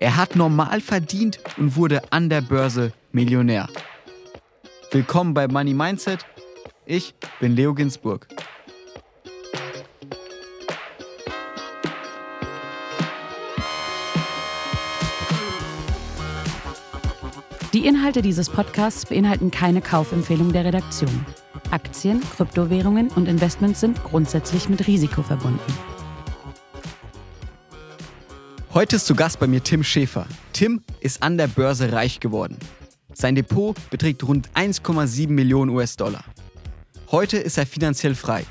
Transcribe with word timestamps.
Er 0.00 0.16
hat 0.16 0.36
normal 0.36 0.80
verdient 0.80 1.40
und 1.56 1.74
wurde 1.74 2.12
an 2.12 2.28
der 2.28 2.40
Börse 2.40 2.92
Millionär. 3.10 3.68
Willkommen 4.92 5.34
bei 5.34 5.48
Money 5.48 5.74
Mindset. 5.74 6.24
Ich 6.86 7.14
bin 7.40 7.56
Leo 7.56 7.74
Ginsburg. 7.74 8.28
Die 17.72 17.84
Inhalte 17.84 18.22
dieses 18.22 18.48
Podcasts 18.50 19.04
beinhalten 19.04 19.50
keine 19.50 19.80
Kaufempfehlung 19.80 20.52
der 20.52 20.64
Redaktion. 20.64 21.26
Aktien, 21.72 22.22
Kryptowährungen 22.36 23.08
und 23.08 23.26
Investments 23.26 23.80
sind 23.80 24.02
grundsätzlich 24.04 24.68
mit 24.68 24.86
Risiko 24.86 25.22
verbunden. 25.22 25.97
Heute 28.78 28.94
ist 28.94 29.06
zu 29.06 29.16
Gast 29.16 29.40
bei 29.40 29.48
mir 29.48 29.60
Tim 29.60 29.82
Schäfer. 29.82 30.24
Tim 30.52 30.84
ist 31.00 31.20
an 31.20 31.36
der 31.36 31.48
Börse 31.48 31.90
reich 31.90 32.20
geworden. 32.20 32.56
Sein 33.12 33.34
Depot 33.34 33.76
beträgt 33.90 34.22
rund 34.22 34.50
1,7 34.50 35.30
Millionen 35.30 35.72
US-Dollar. 35.72 36.22
Heute 37.10 37.38
ist 37.38 37.58
er 37.58 37.66
finanziell 37.66 38.14
frei. 38.14 38.44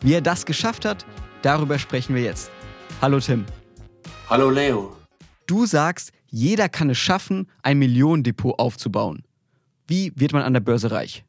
Wie 0.00 0.12
er 0.12 0.20
das 0.20 0.46
geschafft 0.46 0.84
hat, 0.84 1.04
darüber 1.42 1.80
sprechen 1.80 2.14
wir 2.14 2.22
jetzt. 2.22 2.52
Hallo 3.00 3.18
Tim. 3.18 3.44
Hallo 4.30 4.50
Leo. 4.50 4.94
Du 5.48 5.66
sagst, 5.66 6.12
jeder 6.28 6.68
kann 6.68 6.88
es 6.88 6.98
schaffen, 6.98 7.50
ein 7.64 7.80
Millionendepot 7.80 8.60
aufzubauen. 8.60 9.24
Wie 9.88 10.12
wird 10.14 10.32
man 10.32 10.42
an 10.42 10.52
der 10.52 10.60
Börse 10.60 10.92
reich? 10.92 11.24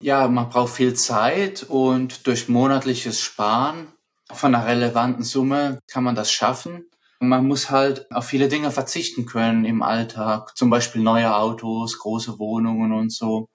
Ja, 0.00 0.28
man 0.28 0.48
braucht 0.48 0.74
viel 0.74 0.94
Zeit 0.94 1.64
und 1.64 2.24
durch 2.28 2.48
monatliches 2.48 3.20
Sparen 3.20 3.88
von 4.32 4.54
einer 4.54 4.64
relevanten 4.64 5.24
Summe 5.24 5.80
kann 5.88 6.04
man 6.04 6.14
das 6.14 6.30
schaffen. 6.30 6.84
Man 7.20 7.46
muss 7.46 7.70
halt 7.70 8.10
auf 8.10 8.26
viele 8.26 8.48
Dinge 8.48 8.70
verzichten 8.70 9.26
können 9.26 9.64
im 9.64 9.82
Alltag, 9.82 10.56
zum 10.56 10.70
Beispiel 10.70 11.02
neue 11.02 11.36
Autos, 11.36 11.98
große 11.98 12.38
Wohnungen 12.38 12.92
und 12.92 13.12
so. 13.12 13.48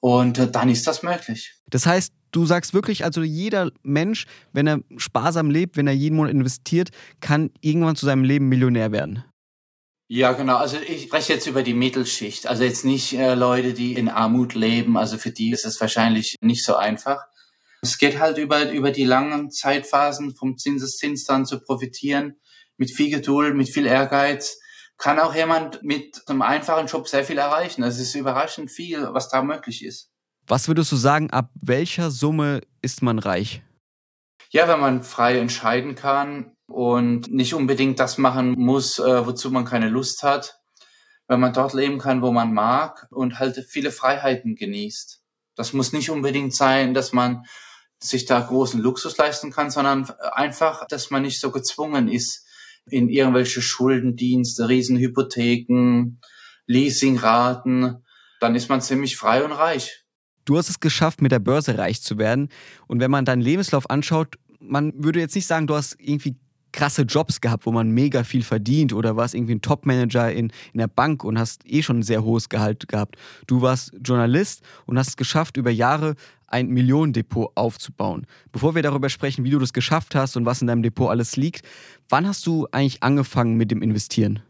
Und 0.00 0.38
äh, 0.38 0.50
dann 0.50 0.68
ist 0.68 0.86
das 0.86 1.02
möglich. 1.02 1.54
Das 1.70 1.86
heißt, 1.86 2.12
du 2.32 2.44
sagst 2.44 2.74
wirklich, 2.74 3.04
also 3.04 3.22
jeder 3.22 3.70
Mensch, 3.82 4.26
wenn 4.52 4.66
er 4.66 4.80
sparsam 4.96 5.50
lebt, 5.50 5.76
wenn 5.76 5.86
er 5.86 5.92
jeden 5.92 6.16
Monat 6.16 6.32
investiert, 6.32 6.90
kann 7.20 7.50
irgendwann 7.60 7.96
zu 7.96 8.06
seinem 8.06 8.24
Leben 8.24 8.48
Millionär 8.48 8.92
werden. 8.92 9.24
Ja, 10.10 10.32
genau. 10.32 10.56
Also 10.56 10.78
ich 10.78 11.04
spreche 11.04 11.34
jetzt 11.34 11.46
über 11.46 11.62
die 11.62 11.74
Mittelschicht. 11.74 12.46
Also 12.46 12.64
jetzt 12.64 12.84
nicht 12.84 13.12
äh, 13.12 13.34
Leute, 13.34 13.74
die 13.74 13.92
in 13.92 14.08
Armut 14.08 14.54
leben. 14.54 14.96
Also 14.96 15.18
für 15.18 15.30
die 15.30 15.50
ist 15.50 15.66
es 15.66 15.80
wahrscheinlich 15.80 16.36
nicht 16.40 16.64
so 16.64 16.76
einfach. 16.76 17.26
Es 17.82 17.98
geht 17.98 18.18
halt 18.18 18.38
über, 18.38 18.70
über 18.72 18.90
die 18.90 19.04
langen 19.04 19.50
Zeitphasen 19.50 20.34
vom 20.34 20.56
Zinseszins 20.56 21.24
dann 21.24 21.44
zu 21.44 21.60
profitieren. 21.60 22.36
Mit 22.78 22.90
viel 22.90 23.10
Geduld, 23.10 23.54
mit 23.54 23.68
viel 23.68 23.86
Ehrgeiz 23.86 24.58
kann 24.96 25.20
auch 25.20 25.34
jemand 25.34 25.82
mit 25.82 26.22
einem 26.26 26.42
einfachen 26.42 26.86
Job 26.86 27.06
sehr 27.06 27.24
viel 27.24 27.38
erreichen. 27.38 27.84
Es 27.84 28.00
ist 28.00 28.14
überraschend 28.16 28.70
viel, 28.70 29.08
was 29.12 29.28
da 29.28 29.42
möglich 29.42 29.84
ist. 29.84 30.10
Was 30.46 30.66
würdest 30.66 30.90
du 30.90 30.96
sagen, 30.96 31.30
ab 31.30 31.50
welcher 31.60 32.10
Summe 32.10 32.62
ist 32.80 33.02
man 33.02 33.18
reich? 33.18 33.62
Ja, 34.50 34.66
wenn 34.66 34.80
man 34.80 35.02
frei 35.02 35.38
entscheiden 35.38 35.94
kann, 35.94 36.56
und 36.68 37.32
nicht 37.32 37.54
unbedingt 37.54 37.98
das 37.98 38.18
machen 38.18 38.54
muss, 38.58 38.98
äh, 38.98 39.26
wozu 39.26 39.50
man 39.50 39.64
keine 39.64 39.88
Lust 39.88 40.22
hat, 40.22 40.60
wenn 41.26 41.40
man 41.40 41.52
dort 41.52 41.72
leben 41.72 41.98
kann, 41.98 42.22
wo 42.22 42.30
man 42.30 42.52
mag 42.52 43.06
und 43.10 43.38
halt 43.38 43.64
viele 43.68 43.90
Freiheiten 43.90 44.54
genießt. 44.54 45.22
Das 45.56 45.72
muss 45.72 45.92
nicht 45.92 46.10
unbedingt 46.10 46.54
sein, 46.54 46.94
dass 46.94 47.12
man 47.12 47.44
sich 48.00 48.26
da 48.26 48.40
großen 48.40 48.80
Luxus 48.80 49.16
leisten 49.16 49.50
kann, 49.50 49.70
sondern 49.70 50.08
einfach, 50.32 50.86
dass 50.86 51.10
man 51.10 51.22
nicht 51.22 51.40
so 51.40 51.50
gezwungen 51.50 52.08
ist 52.08 52.46
in 52.90 53.08
irgendwelche 53.08 53.62
Schuldendienste, 53.62 54.68
Riesenhypotheken, 54.68 56.18
Leasingraten. 56.66 58.04
Dann 58.40 58.54
ist 58.54 58.68
man 58.68 58.80
ziemlich 58.80 59.16
frei 59.16 59.44
und 59.44 59.52
reich. 59.52 60.04
Du 60.44 60.56
hast 60.56 60.70
es 60.70 60.80
geschafft, 60.80 61.20
mit 61.20 61.32
der 61.32 61.40
Börse 61.40 61.76
reich 61.76 62.02
zu 62.02 62.18
werden. 62.18 62.48
Und 62.86 63.00
wenn 63.00 63.10
man 63.10 63.24
deinen 63.24 63.42
Lebenslauf 63.42 63.90
anschaut, 63.90 64.36
man 64.60 64.92
würde 64.96 65.20
jetzt 65.20 65.34
nicht 65.34 65.46
sagen, 65.46 65.66
du 65.66 65.74
hast 65.74 65.96
irgendwie 65.98 66.36
krasse 66.72 67.02
Jobs 67.02 67.40
gehabt, 67.40 67.66
wo 67.66 67.72
man 67.72 67.90
mega 67.90 68.24
viel 68.24 68.42
verdient 68.42 68.92
oder 68.92 69.16
warst 69.16 69.34
irgendwie 69.34 69.54
ein 69.54 69.62
Top-Manager 69.62 70.30
in, 70.30 70.52
in 70.72 70.78
der 70.78 70.88
Bank 70.88 71.24
und 71.24 71.38
hast 71.38 71.62
eh 71.66 71.82
schon 71.82 72.00
ein 72.00 72.02
sehr 72.02 72.24
hohes 72.24 72.48
Gehalt 72.48 72.88
gehabt. 72.88 73.16
Du 73.46 73.62
warst 73.62 73.92
Journalist 74.02 74.62
und 74.86 74.98
hast 74.98 75.08
es 75.08 75.16
geschafft, 75.16 75.56
über 75.56 75.70
Jahre 75.70 76.14
ein 76.48 76.68
Millionendepot 76.68 77.52
aufzubauen. 77.54 78.26
Bevor 78.52 78.74
wir 78.74 78.82
darüber 78.82 79.08
sprechen, 79.08 79.44
wie 79.44 79.50
du 79.50 79.58
das 79.58 79.72
geschafft 79.72 80.14
hast 80.14 80.36
und 80.36 80.46
was 80.46 80.60
in 80.60 80.66
deinem 80.66 80.82
Depot 80.82 81.10
alles 81.10 81.36
liegt, 81.36 81.64
wann 82.08 82.26
hast 82.26 82.46
du 82.46 82.66
eigentlich 82.72 83.02
angefangen 83.02 83.56
mit 83.56 83.70
dem 83.70 83.82
Investieren? 83.82 84.42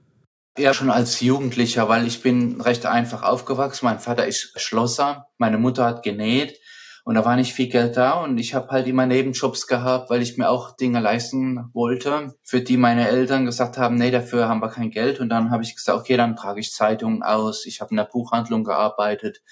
Ja, 0.59 0.75
schon 0.75 0.91
als 0.91 1.21
Jugendlicher, 1.21 1.89
weil 1.89 2.07
ich 2.07 2.23
bin 2.23 2.61
recht 2.61 2.85
einfach 2.87 3.23
aufgewachsen. 3.23 3.87
Mein 3.87 4.01
Vater 4.01 4.27
ist 4.27 4.53
Schlosser, 4.57 5.27
meine 5.39 5.59
Mutter 5.59 5.85
hat 5.85 6.03
genäht 6.03 6.59
und 7.05 7.15
da 7.15 7.25
war 7.25 7.37
nicht 7.37 7.53
viel 7.53 7.69
Geld 7.69 7.97
da 7.97 8.23
und 8.23 8.39
ich 8.39 8.55
habe 8.55 8.69
halt 8.69 8.87
immer 8.87 9.07
Nebenjobs 9.07 9.67
gehabt, 9.67 10.11
weil 10.11 10.21
ich 10.21 10.37
mir 10.37 10.51
auch 10.51 10.77
Dinge 10.77 11.01
leisten 11.01 11.71
wollte, 11.73 12.35
für 12.43 12.61
die 12.61 12.77
meine 12.77 13.09
Eltern 13.09 13.47
gesagt 13.47 13.79
haben, 13.79 13.95
nee, 13.95 14.11
dafür 14.11 14.49
haben 14.49 14.61
wir 14.61 14.69
kein 14.69 14.91
Geld. 14.91 15.21
Und 15.21 15.29
dann 15.29 15.51
habe 15.51 15.63
ich 15.63 15.75
gesagt, 15.75 15.99
okay, 15.99 16.17
dann 16.17 16.37
trage 16.37 16.61
ich 16.61 16.73
Zeitungen 16.73 17.23
aus. 17.23 17.65
Ich 17.65 17.81
habe 17.81 17.93
in 17.93 17.97
der 17.97 18.05
Buchhandlung 18.05 18.65
gearbeitet 18.65 19.43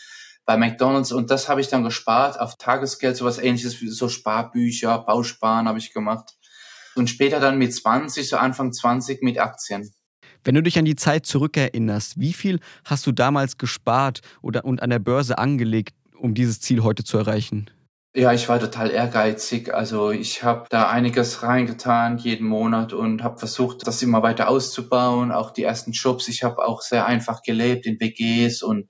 bei 0.47 0.57
McDonald's 0.57 1.12
und 1.12 1.31
das 1.31 1.49
habe 1.49 1.61
ich 1.61 1.69
dann 1.69 1.83
gespart 1.83 2.41
auf 2.41 2.57
Tagesgeld, 2.57 3.17
sowas 3.17 3.39
ähnliches 3.39 3.81
wie 3.83 3.89
so 3.89 4.09
Sparbücher, 4.09 4.99
Bausparen 5.01 5.69
habe 5.69 5.79
ich 5.79 5.93
gemacht. 5.93 6.37
Und 6.95 7.11
später 7.11 7.41
dann 7.41 7.59
mit 7.59 7.75
20, 7.75 8.27
so 8.29 8.37
Anfang 8.39 8.73
20 8.73 9.23
mit 9.23 9.39
Aktien. 9.39 9.91
Wenn 10.45 10.55
du 10.55 10.62
dich 10.62 10.79
an 10.79 10.84
die 10.84 10.97
Zeit 10.97 11.27
zurückerinnerst, 11.27 12.19
wie 12.19 12.33
viel 12.33 12.61
hast 12.84 13.07
du 13.07 13.12
damals 13.12 13.59
gespart 13.59 14.21
oder 14.41 14.65
und 14.65 14.81
an 14.83 14.91
der 14.91 15.01
Börse 15.01 15.37
angelegt, 15.37 15.95
um 16.17 16.34
dieses 16.34 16.61
Ziel 16.61 16.83
heute 16.83 17.05
zu 17.05 17.19
erreichen? 17.19 17.69
Ja, 18.15 18.33
ich 18.33 18.49
war 18.49 18.59
total 18.59 18.91
ehrgeizig. 18.91 19.75
Also 19.75 20.11
ich 20.11 20.43
habe 20.43 20.67
da 20.71 20.89
einiges 20.89 21.43
reingetan 21.43 22.17
jeden 22.17 22.47
Monat 22.47 22.95
und 22.95 23.23
habe 23.23 23.39
versucht, 23.39 23.87
das 23.87 24.03
immer 24.03 24.23
weiter 24.23 24.49
auszubauen. 24.49 25.33
Auch 25.33 25.51
die 25.51 25.65
ersten 25.65 25.93
Jobs. 25.93 26.28
Ich 26.28 26.43
habe 26.43 26.65
auch 26.65 26.81
sehr 26.81 27.05
einfach 27.05 27.43
gelebt 27.43 27.84
in 27.84 28.01
WGs 28.01 28.63
und 28.63 28.89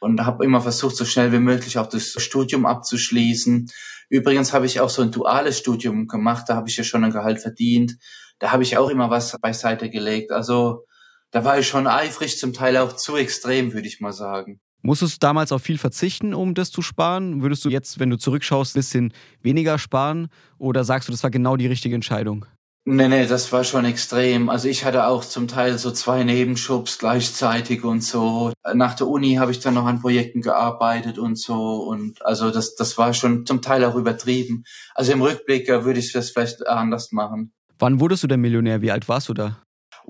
und 0.00 0.24
habe 0.24 0.44
immer 0.44 0.60
versucht, 0.60 0.96
so 0.96 1.04
schnell 1.04 1.32
wie 1.32 1.38
möglich 1.38 1.78
auch 1.78 1.86
das 1.86 2.14
Studium 2.18 2.66
abzuschließen. 2.66 3.70
Übrigens 4.08 4.52
habe 4.52 4.66
ich 4.66 4.80
auch 4.80 4.90
so 4.90 5.02
ein 5.02 5.12
duales 5.12 5.58
Studium 5.58 6.08
gemacht. 6.08 6.46
Da 6.48 6.56
habe 6.56 6.68
ich 6.68 6.76
ja 6.76 6.84
schon 6.84 7.04
ein 7.04 7.12
Gehalt 7.12 7.40
verdient. 7.40 7.96
Da 8.38 8.50
habe 8.50 8.62
ich 8.62 8.76
auch 8.76 8.88
immer 8.88 9.10
was 9.10 9.36
beiseite 9.40 9.90
gelegt. 9.90 10.32
Also 10.32 10.84
da 11.30 11.44
war 11.44 11.58
ich 11.58 11.68
schon 11.68 11.86
eifrig, 11.86 12.38
zum 12.38 12.52
Teil 12.52 12.76
auch 12.78 12.96
zu 12.96 13.16
extrem, 13.16 13.72
würde 13.72 13.86
ich 13.86 14.00
mal 14.00 14.12
sagen. 14.12 14.60
Musstest 14.82 15.14
du 15.14 15.18
damals 15.20 15.52
auf 15.52 15.62
viel 15.62 15.78
verzichten, 15.78 16.32
um 16.32 16.54
das 16.54 16.70
zu 16.70 16.80
sparen? 16.80 17.42
Würdest 17.42 17.64
du 17.64 17.68
jetzt, 17.68 18.00
wenn 18.00 18.08
du 18.08 18.16
zurückschaust, 18.16 18.74
ein 18.74 18.78
bisschen 18.78 19.12
weniger 19.42 19.78
sparen? 19.78 20.28
Oder 20.58 20.84
sagst 20.84 21.08
du, 21.08 21.12
das 21.12 21.22
war 21.22 21.30
genau 21.30 21.56
die 21.56 21.66
richtige 21.66 21.94
Entscheidung? 21.94 22.46
Nee, 22.86 23.08
nee, 23.08 23.26
das 23.26 23.52
war 23.52 23.62
schon 23.62 23.84
extrem. 23.84 24.48
Also 24.48 24.66
ich 24.68 24.84
hatte 24.84 25.06
auch 25.06 25.24
zum 25.24 25.48
Teil 25.48 25.76
so 25.76 25.90
zwei 25.90 26.24
Nebenschubs 26.24 26.98
gleichzeitig 26.98 27.84
und 27.84 28.02
so. 28.02 28.52
Nach 28.72 28.94
der 28.94 29.06
Uni 29.06 29.34
habe 29.34 29.52
ich 29.52 29.60
dann 29.60 29.74
noch 29.74 29.84
an 29.84 30.00
Projekten 30.00 30.40
gearbeitet 30.40 31.18
und 31.18 31.38
so. 31.38 31.82
Und 31.82 32.24
also 32.24 32.50
das, 32.50 32.74
das 32.76 32.96
war 32.96 33.12
schon 33.12 33.44
zum 33.44 33.60
Teil 33.60 33.84
auch 33.84 33.96
übertrieben. 33.96 34.64
Also 34.94 35.12
im 35.12 35.20
Rückblick 35.20 35.68
äh, 35.68 35.84
würde 35.84 36.00
ich 36.00 36.12
das 36.12 36.30
vielleicht 36.30 36.66
anders 36.66 37.12
machen. 37.12 37.52
Wann 37.78 38.00
wurdest 38.00 38.22
du 38.22 38.26
denn 38.26 38.40
Millionär? 38.40 38.80
Wie 38.80 38.90
alt 38.90 39.08
warst 39.08 39.28
du 39.28 39.34
da? 39.34 39.58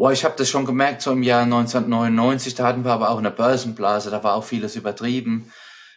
Boah, 0.00 0.12
ich 0.12 0.24
habe 0.24 0.34
das 0.38 0.48
schon 0.48 0.64
gemerkt, 0.64 1.02
so 1.02 1.12
im 1.12 1.22
Jahr 1.22 1.42
1999, 1.42 2.54
da 2.54 2.66
hatten 2.66 2.86
wir 2.86 2.92
aber 2.92 3.10
auch 3.10 3.18
eine 3.18 3.30
Börsenblase, 3.30 4.10
da 4.10 4.24
war 4.24 4.34
auch 4.34 4.44
vieles 4.44 4.74
übertrieben. 4.74 5.52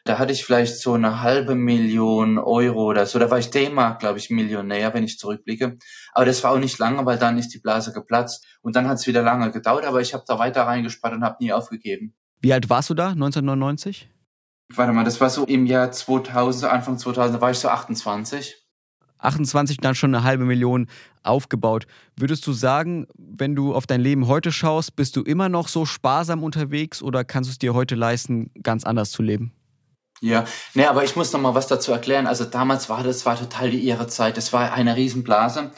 Da 0.06 0.20
hatte 0.20 0.34
ich 0.34 0.44
vielleicht 0.44 0.80
so 0.80 0.94
eine 0.94 1.22
halbe 1.22 1.56
Million 1.56 2.38
Euro 2.38 2.84
oder 2.90 3.06
so. 3.06 3.20
Da 3.20 3.32
war 3.32 3.40
ich 3.40 3.52
D-Mark, 3.52 4.00
glaube 4.00 4.20
ich, 4.20 4.30
Millionär, 4.30 4.94
wenn 4.94 5.06
ich 5.06 5.18
zurückblicke. 5.18 5.78
Aber 6.12 6.26
das 6.26 6.44
war 6.44 6.52
auch 6.52 6.60
nicht 6.60 6.78
lange, 6.78 7.06
weil 7.06 7.18
dann 7.18 7.38
ist 7.38 7.54
die 7.54 7.60
Blase 7.60 7.94
geplatzt. 7.94 8.46
Und 8.62 8.76
dann 8.76 8.88
hat 8.90 8.98
es 8.98 9.08
wieder 9.08 9.22
lange 9.22 9.52
gedauert, 9.52 9.86
aber 9.86 10.02
ich 10.02 10.14
habe 10.14 10.26
da 10.28 10.38
weiter 10.40 10.64
reingespart 10.64 11.14
und 11.14 11.24
habe 11.24 11.38
nie 11.40 11.54
aufgegeben. 11.54 12.14
Wie 12.42 12.52
alt 12.52 12.70
warst 12.70 12.90
du 12.90 12.94
da, 12.94 13.12
1999? 13.12 14.10
Warte 14.76 14.92
mal, 14.92 15.06
das 15.06 15.22
war 15.22 15.30
so 15.30 15.46
im 15.46 15.66
Jahr 15.66 15.92
2000, 15.92 16.70
Anfang 16.70 16.98
2000, 16.98 17.38
da 17.38 17.42
war 17.42 17.52
ich 17.52 17.60
so 17.60 17.70
28. 17.70 18.58
28 19.20 19.78
dann 19.78 19.96
schon 19.96 20.14
eine 20.14 20.26
halbe 20.26 20.44
Million 20.44 20.88
aufgebaut. 21.22 21.88
Würdest 22.18 22.46
du 22.46 22.52
sagen, 22.52 23.08
wenn 23.18 23.56
du 23.56 23.74
auf 23.74 23.88
dein 23.88 24.02
Leben 24.02 24.28
heute 24.28 24.52
schaust, 24.52 24.98
bist 24.98 25.16
du 25.16 25.22
immer 25.22 25.48
noch 25.48 25.70
so 25.70 25.86
sparsam 25.86 26.44
unterwegs 26.44 27.02
oder 27.02 27.24
kannst 27.24 27.50
du 27.50 27.52
es 27.52 27.60
dir 27.60 27.74
heute 27.74 27.96
leisten, 27.96 28.52
ganz 28.62 28.84
anders 28.84 29.12
zu 29.12 29.22
leben? 29.22 29.54
Ja, 30.24 30.46
nee, 30.74 30.86
aber 30.86 31.04
ich 31.04 31.18
muss 31.18 31.34
noch 31.34 31.42
mal 31.42 31.54
was 31.54 31.68
dazu 31.68 31.92
erklären. 31.92 32.28
Also 32.28 32.46
damals 32.46 32.88
war 32.88 33.04
das 33.04 33.26
war 33.26 33.38
total 33.38 33.72
die 33.72 33.80
ihre 33.80 34.08
Zeit. 34.08 34.38
Das 34.38 34.54
war 34.54 34.72
eine 34.72 34.96
Riesenblase. 34.96 35.74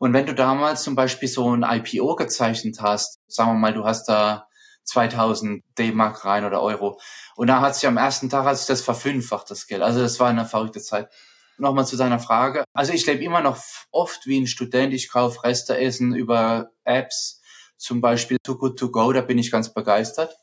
Und 0.00 0.12
wenn 0.12 0.26
du 0.26 0.34
damals 0.34 0.82
zum 0.82 0.96
Beispiel 0.96 1.28
so 1.28 1.54
ein 1.54 1.62
IPO 1.62 2.16
gezeichnet 2.16 2.78
hast, 2.80 3.20
sagen 3.28 3.52
wir 3.52 3.54
mal, 3.54 3.72
du 3.72 3.84
hast 3.84 4.08
da 4.08 4.48
2000 4.82 5.62
D-Mark 5.78 6.24
rein 6.24 6.44
oder 6.44 6.60
Euro. 6.60 6.98
Und 7.36 7.46
da 7.46 7.60
hat 7.60 7.76
sich 7.76 7.86
am 7.86 7.96
ersten 7.96 8.28
Tag 8.28 8.46
hat 8.46 8.58
sich 8.58 8.66
das 8.66 8.82
verfünffacht, 8.82 9.48
das 9.48 9.68
Geld. 9.68 9.82
Also 9.82 10.00
das 10.00 10.18
war 10.18 10.28
eine 10.28 10.44
verrückte 10.44 10.80
Zeit. 10.80 11.08
Nochmal 11.56 11.86
zu 11.86 11.96
deiner 11.96 12.18
Frage. 12.18 12.64
Also 12.72 12.92
ich 12.92 13.06
lebe 13.06 13.22
immer 13.22 13.42
noch 13.42 13.58
oft 13.92 14.26
wie 14.26 14.40
ein 14.40 14.48
Student. 14.48 14.92
Ich 14.92 15.08
kaufe 15.08 15.44
Resteessen 15.44 16.16
über 16.16 16.72
Apps. 16.82 17.40
Zum 17.76 18.00
Beispiel 18.00 18.38
Too 18.42 18.58
Good 18.58 18.76
To 18.76 18.90
Go, 18.90 19.12
da 19.12 19.20
bin 19.20 19.38
ich 19.38 19.52
ganz 19.52 19.72
begeistert. 19.72 20.34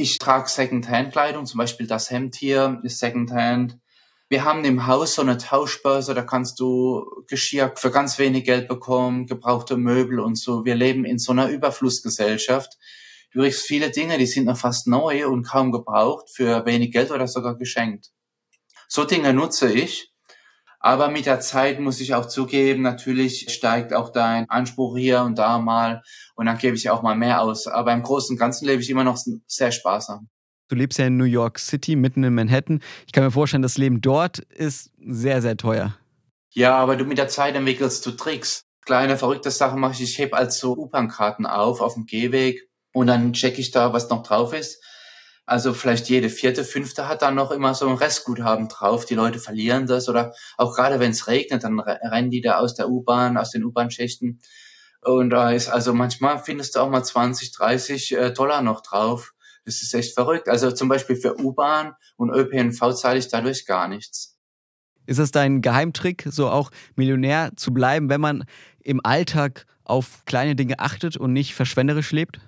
Ich 0.00 0.18
trage 0.18 0.48
Secondhand-Kleidung, 0.48 1.44
zum 1.44 1.58
Beispiel 1.58 1.88
das 1.88 2.12
Hemd 2.12 2.36
hier 2.36 2.80
ist 2.84 3.00
Secondhand. 3.00 3.78
Wir 4.28 4.44
haben 4.44 4.64
im 4.64 4.86
Haus 4.86 5.16
so 5.16 5.22
eine 5.22 5.38
Tauschbörse, 5.38 6.14
da 6.14 6.22
kannst 6.22 6.60
du 6.60 7.24
Geschirr 7.26 7.72
für 7.74 7.90
ganz 7.90 8.16
wenig 8.20 8.44
Geld 8.44 8.68
bekommen, 8.68 9.26
gebrauchte 9.26 9.76
Möbel 9.76 10.20
und 10.20 10.36
so. 10.38 10.64
Wir 10.64 10.76
leben 10.76 11.04
in 11.04 11.18
so 11.18 11.32
einer 11.32 11.48
Überflussgesellschaft. 11.48 12.78
Du 13.32 13.40
kriegst 13.40 13.66
viele 13.66 13.90
Dinge, 13.90 14.18
die 14.18 14.26
sind 14.26 14.44
noch 14.44 14.56
fast 14.56 14.86
neu 14.86 15.26
und 15.26 15.42
kaum 15.42 15.72
gebraucht, 15.72 16.30
für 16.32 16.64
wenig 16.64 16.92
Geld 16.92 17.10
oder 17.10 17.26
sogar 17.26 17.56
geschenkt. 17.56 18.12
So 18.86 19.02
Dinge 19.02 19.32
nutze 19.32 19.72
ich. 19.72 20.12
Aber 20.80 21.10
mit 21.10 21.26
der 21.26 21.40
Zeit 21.40 21.80
muss 21.80 22.00
ich 22.00 22.14
auch 22.14 22.26
zugeben, 22.26 22.82
natürlich 22.82 23.46
steigt 23.52 23.92
auch 23.92 24.10
dein 24.10 24.48
Anspruch 24.48 24.96
hier 24.96 25.22
und 25.22 25.36
da 25.36 25.58
mal 25.58 26.02
und 26.36 26.46
dann 26.46 26.58
gebe 26.58 26.76
ich 26.76 26.88
auch 26.90 27.02
mal 27.02 27.16
mehr 27.16 27.42
aus. 27.42 27.66
Aber 27.66 27.92
im 27.92 28.02
Großen 28.02 28.34
und 28.34 28.38
Ganzen 28.38 28.66
lebe 28.66 28.80
ich 28.80 28.90
immer 28.90 29.04
noch 29.04 29.18
sehr 29.46 29.72
sparsam. 29.72 30.28
Du 30.68 30.76
lebst 30.76 30.98
ja 30.98 31.06
in 31.06 31.16
New 31.16 31.24
York 31.24 31.58
City, 31.58 31.96
mitten 31.96 32.22
in 32.22 32.34
Manhattan. 32.34 32.80
Ich 33.06 33.12
kann 33.12 33.24
mir 33.24 33.30
vorstellen, 33.30 33.62
das 33.62 33.78
Leben 33.78 34.00
dort 34.00 34.38
ist 34.38 34.90
sehr, 35.04 35.42
sehr 35.42 35.56
teuer. 35.56 35.96
Ja, 36.50 36.76
aber 36.76 36.96
du 36.96 37.04
mit 37.04 37.18
der 37.18 37.28
Zeit 37.28 37.56
entwickelst 37.56 38.04
du 38.06 38.12
Tricks. 38.12 38.64
Kleine 38.84 39.16
verrückte 39.16 39.50
Sache 39.50 39.76
mache 39.76 39.94
ich. 39.94 40.02
Ich 40.02 40.18
heb 40.18 40.34
also 40.34 40.76
U-Bahn-Karten 40.76 41.46
auf, 41.46 41.80
auf 41.80 41.94
dem 41.94 42.06
Gehweg 42.06 42.68
und 42.92 43.06
dann 43.06 43.32
checke 43.32 43.60
ich 43.60 43.70
da, 43.70 43.92
was 43.92 44.08
noch 44.10 44.22
drauf 44.22 44.52
ist. 44.52 44.82
Also 45.48 45.72
vielleicht 45.72 46.10
jede 46.10 46.28
vierte, 46.28 46.62
fünfte 46.62 47.08
hat 47.08 47.22
dann 47.22 47.34
noch 47.34 47.50
immer 47.50 47.72
so 47.72 47.88
ein 47.88 47.96
Restguthaben 47.96 48.68
drauf. 48.68 49.06
Die 49.06 49.14
Leute 49.14 49.38
verlieren 49.38 49.86
das 49.86 50.10
oder 50.10 50.34
auch 50.58 50.76
gerade 50.76 51.00
wenn 51.00 51.12
es 51.12 51.26
regnet, 51.26 51.64
dann 51.64 51.80
rennen 51.80 52.30
die 52.30 52.42
da 52.42 52.58
aus 52.58 52.74
der 52.74 52.90
U-Bahn, 52.90 53.38
aus 53.38 53.52
den 53.52 53.64
U-Bahn-Schächten. 53.64 54.40
Und 55.00 55.30
da 55.30 55.50
ist 55.50 55.70
also 55.70 55.94
manchmal 55.94 56.38
findest 56.38 56.76
du 56.76 56.80
auch 56.80 56.90
mal 56.90 57.02
20, 57.02 57.52
30 57.52 58.12
äh, 58.12 58.30
Dollar 58.30 58.60
noch 58.60 58.82
drauf. 58.82 59.32
Das 59.64 59.80
ist 59.80 59.94
echt 59.94 60.12
verrückt. 60.12 60.50
Also 60.50 60.70
zum 60.70 60.90
Beispiel 60.90 61.16
für 61.16 61.40
U-Bahn 61.40 61.94
und 62.16 62.28
ÖPNV 62.28 62.92
zahle 62.92 63.18
ich 63.18 63.28
dadurch 63.28 63.64
gar 63.64 63.88
nichts. 63.88 64.36
Ist 65.06 65.18
das 65.18 65.30
dein 65.30 65.62
Geheimtrick, 65.62 66.26
so 66.30 66.50
auch 66.50 66.70
Millionär 66.94 67.52
zu 67.56 67.72
bleiben, 67.72 68.10
wenn 68.10 68.20
man 68.20 68.44
im 68.84 69.00
Alltag 69.02 69.64
auf 69.82 70.26
kleine 70.26 70.56
Dinge 70.56 70.78
achtet 70.78 71.16
und 71.16 71.32
nicht 71.32 71.54
verschwenderisch 71.54 72.12
lebt? 72.12 72.38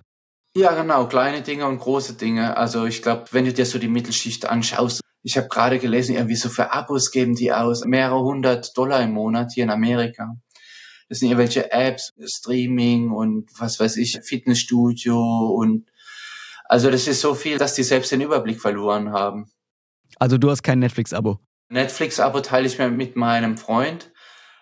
Ja, 0.56 0.74
genau, 0.74 1.06
kleine 1.06 1.42
Dinge 1.42 1.66
und 1.66 1.78
große 1.78 2.14
Dinge. 2.14 2.56
Also 2.56 2.84
ich 2.86 3.02
glaube, 3.02 3.26
wenn 3.30 3.44
du 3.44 3.52
dir 3.52 3.66
so 3.66 3.78
die 3.78 3.88
Mittelschicht 3.88 4.46
anschaust, 4.46 5.00
ich 5.22 5.36
habe 5.36 5.48
gerade 5.48 5.78
gelesen, 5.78 6.16
irgendwie 6.16 6.36
so 6.36 6.48
für 6.48 6.72
Abos 6.72 7.10
geben 7.10 7.34
die 7.34 7.52
aus 7.52 7.84
mehrere 7.84 8.22
hundert 8.22 8.76
Dollar 8.76 9.02
im 9.02 9.12
Monat 9.12 9.52
hier 9.52 9.64
in 9.64 9.70
Amerika. 9.70 10.34
Das 11.08 11.18
sind 11.18 11.28
irgendwelche 11.28 11.70
Apps, 11.70 12.12
Streaming 12.24 13.10
und 13.10 13.48
was 13.58 13.78
weiß 13.78 13.96
ich, 13.98 14.18
Fitnessstudio 14.22 15.18
und 15.56 15.88
also 16.64 16.90
das 16.90 17.08
ist 17.08 17.20
so 17.20 17.34
viel, 17.34 17.58
dass 17.58 17.74
die 17.74 17.82
selbst 17.82 18.12
den 18.12 18.20
Überblick 18.20 18.60
verloren 18.60 19.10
haben. 19.10 19.50
Also 20.18 20.38
du 20.38 20.50
hast 20.50 20.62
kein 20.62 20.78
Netflix-Abo? 20.78 21.40
Netflix-Abo 21.68 22.40
teile 22.40 22.66
ich 22.66 22.78
mir 22.78 22.90
mit 22.90 23.16
meinem 23.16 23.56
Freund. 23.56 24.12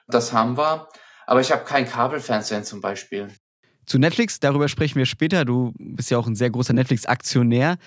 Das 0.07 0.33
haben 0.33 0.57
wir. 0.57 0.89
Aber 1.27 1.43
ich 1.43 1.53
habe 1.53 1.65
kein 1.65 1.87
Kabelfernsehen 1.87 2.65
zum 2.65 2.81
Beispiel. 2.81 3.29
Zu 3.89 3.99
Netflix, 3.99 4.39
darüber 4.39 4.69
sprechen 4.69 4.97
wir 4.97 5.07
später. 5.07 5.47
Du 5.47 5.73
bist 5.79 6.11
ja 6.11 6.19
auch 6.19 6.27
ein 6.27 6.37
sehr 6.37 6.51
großer 6.51 6.75
Netflix-Aktionär. 6.75 7.79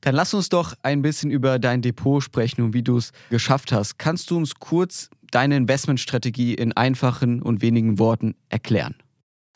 Dann 0.00 0.14
lass 0.14 0.34
uns 0.34 0.48
doch 0.48 0.74
ein 0.82 1.02
bisschen 1.02 1.32
über 1.32 1.58
dein 1.58 1.82
Depot 1.82 2.22
sprechen 2.22 2.62
und 2.62 2.74
wie 2.74 2.84
du 2.84 2.96
es 2.96 3.10
geschafft 3.28 3.72
hast. 3.72 3.98
Kannst 3.98 4.30
du 4.30 4.36
uns 4.36 4.54
kurz 4.54 5.10
deine 5.32 5.56
Investmentstrategie 5.56 6.54
in 6.54 6.72
einfachen 6.74 7.42
und 7.42 7.60
wenigen 7.60 7.98
Worten 7.98 8.36
erklären? 8.50 8.94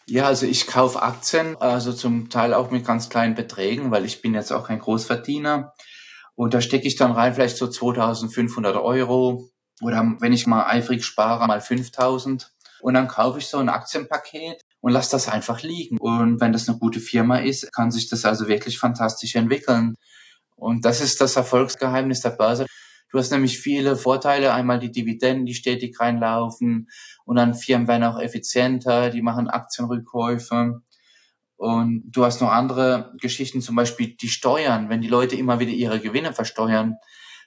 Ja, 0.09 0.27
also 0.27 0.47
ich 0.47 0.67
kaufe 0.67 1.01
Aktien, 1.01 1.57
also 1.57 1.93
zum 1.93 2.31
Teil 2.31 2.53
auch 2.53 2.73
mit 2.73 2.85
ganz 2.85 3.09
kleinen 3.09 3.37
Beträgen, 3.37 3.93
weil 3.93 4.05
ich 4.05 4.23
bin 4.23 4.35
jetzt 4.35 4.53
auch 4.53 4.67
kein 4.67 4.81
Großverdiener. 4.81 5.73
Und 6.35 6.53
da 6.53 6.61
stecke 6.61 6.89
ich 6.89 6.97
dann 6.97 7.13
rein 7.13 7.33
vielleicht 7.33 7.59
so 7.59 7.69
2500 7.69 8.75
Euro 8.75 9.51
oder 9.81 10.17
wenn 10.19 10.33
ich 10.33 10.49
mal 10.49 10.67
eifrig 10.67 11.05
spare, 11.05 11.47
mal 11.47 11.61
5000. 11.61 12.53
Und 12.81 12.95
dann 12.95 13.07
kaufe 13.07 13.39
ich 13.39 13.47
so 13.47 13.59
ein 13.59 13.69
Aktienpaket 13.69 14.66
und 14.87 14.93
lasse 14.93 15.11
das 15.11 15.29
einfach 15.29 15.65
liegen. 15.65 15.99
Und 15.99 16.41
wenn 16.41 16.53
das 16.53 16.69
eine 16.69 16.79
gute 16.79 17.01
Firma 17.01 17.39
ist, 17.39 17.73
kann 17.73 17.91
sich 17.91 18.09
das 18.09 18.25
also 18.25 18.47
wirklich 18.47 18.79
fantastisch 18.79 19.35
entwickeln. 19.35 19.97
Und 20.55 20.85
das 20.85 21.01
ist 21.01 21.21
das 21.21 21.35
Erfolgsgeheimnis 21.35 22.21
der 22.21 22.31
Börse. 22.31 22.67
Du 23.11 23.19
hast 23.19 23.33
nämlich 23.33 23.59
viele 23.59 23.97
Vorteile. 23.97 24.55
Einmal 24.55 24.79
die 24.79 24.93
Dividenden, 24.93 25.45
die 25.45 25.55
stetig 25.55 25.99
reinlaufen. 25.99 26.89
Und 27.25 27.35
dann 27.35 27.55
Firmen 27.55 27.89
werden 27.89 28.05
auch 28.05 28.21
effizienter, 28.21 29.11
die 29.11 29.23
machen 29.23 29.49
Aktienrückkäufe. 29.49 30.83
Und 31.57 32.05
du 32.07 32.25
hast 32.25 32.41
noch 32.41 32.53
andere 32.53 33.13
Geschichten, 33.21 33.63
zum 33.63 33.75
Beispiel 33.75 34.15
die 34.15 34.29
Steuern. 34.29 34.89
Wenn 34.89 35.01
die 35.01 35.09
Leute 35.09 35.35
immer 35.35 35.59
wieder 35.59 35.73
ihre 35.73 35.99
Gewinne 35.99 36.33
versteuern, 36.33 36.95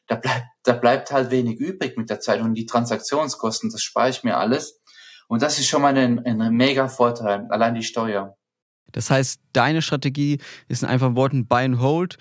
da 0.08 0.16
bleibt, 0.16 0.48
da 0.64 0.74
bleibt 0.74 1.14
halt 1.14 1.32
wenig 1.32 1.58
übrig 1.58 1.96
mit 1.96 2.10
der 2.10 2.20
Zeit. 2.20 2.42
Und 2.42 2.56
die 2.56 2.66
Transaktionskosten, 2.66 3.70
das 3.72 3.82
spare 3.82 4.10
ich 4.10 4.26
mir 4.26 4.36
alles. 4.36 4.79
Und 5.30 5.44
das 5.44 5.60
ist 5.60 5.68
schon 5.68 5.84
mal 5.84 5.96
ein, 5.96 6.26
ein 6.26 6.54
mega 6.54 6.88
Vorteil, 6.88 7.46
allein 7.50 7.76
die 7.76 7.84
Steuer. 7.84 8.36
Das 8.92 9.12
heißt, 9.12 9.40
deine 9.54 9.84
Strategie 9.84 10.40
ist 10.68 10.82
in 10.82 10.90
einfachen 10.90 11.16
Worten 11.16 11.46
Buy 11.46 11.66
and 11.66 11.80
Hold. 11.80 12.18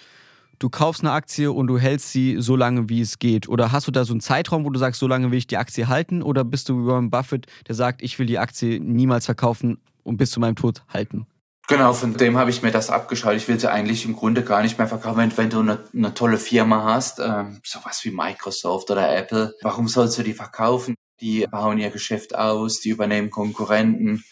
Du 0.59 0.69
kaufst 0.69 1.01
eine 1.01 1.13
Aktie 1.13 1.51
und 1.51 1.69
du 1.69 1.79
hältst 1.79 2.13
sie 2.13 2.37
so 2.39 2.55
lange, 2.55 2.91
wie 2.91 3.01
es 3.01 3.19
geht. 3.19 3.49
Oder 3.49 3.73
hast 3.73 3.87
du 3.87 3.93
da 3.93 4.05
so 4.05 4.13
einen 4.13 4.21
Zeitraum, 4.21 4.67
wo 4.67 4.71
du 4.71 4.79
sagst, 4.79 5.01
so 5.01 5.07
lange 5.07 5.31
will 5.31 5.39
ich 5.39 5.47
die 5.47 5.57
Aktie 5.57 5.89
halten? 5.89 6.23
Oder 6.23 6.45
bist 6.45 6.69
du 6.69 6.83
wie 6.83 6.87
Warren 6.87 7.09
Buffett, 7.09 7.47
der 7.67 7.75
sagt, 7.75 8.03
ich 8.03 8.19
will 8.19 8.27
die 8.27 8.39
Aktie 8.39 8.79
niemals 8.79 9.25
verkaufen 9.25 9.79
und 10.03 10.19
bis 10.19 10.31
zu 10.31 10.39
meinem 10.41 10.57
Tod 10.57 10.83
halten? 10.93 11.27
Genau, 11.67 11.95
von 11.95 12.15
dem 12.15 12.37
habe 12.37 12.51
ich 12.51 12.63
mir 12.63 12.73
das 12.73 12.91
abgeschaut. 12.91 13.37
Ich 13.37 13.49
will 13.49 13.59
sie 13.59 13.71
eigentlich 13.71 14.05
im 14.05 14.17
Grunde 14.17 14.43
gar 14.43 14.63
nicht 14.63 14.77
mehr 14.77 14.89
verkaufen. 14.89 15.19
Wenn, 15.19 15.37
wenn 15.37 15.51
du 15.51 15.61
eine, 15.61 15.79
eine, 15.95 16.13
tolle 16.13 16.39
Firma 16.39 16.85
hast, 16.85 17.21
ähm, 17.21 17.61
sowas 17.65 18.01
wie 18.05 18.11
Microsoft 18.11 18.91
oder 18.91 19.17
Apple, 19.17 19.55
warum 19.63 19.89
sollst 19.89 20.19
du 20.19 20.23
die 20.23 20.35
verkaufen? 20.35 20.95
Die 21.21 21.47
bauen 21.47 21.79
ihr 21.79 21.91
Geschäft 21.91 22.35
aus, 22.35 22.81
die 22.81 22.91
übernehmen 22.91 23.31
Konkurrenten, 23.31 24.25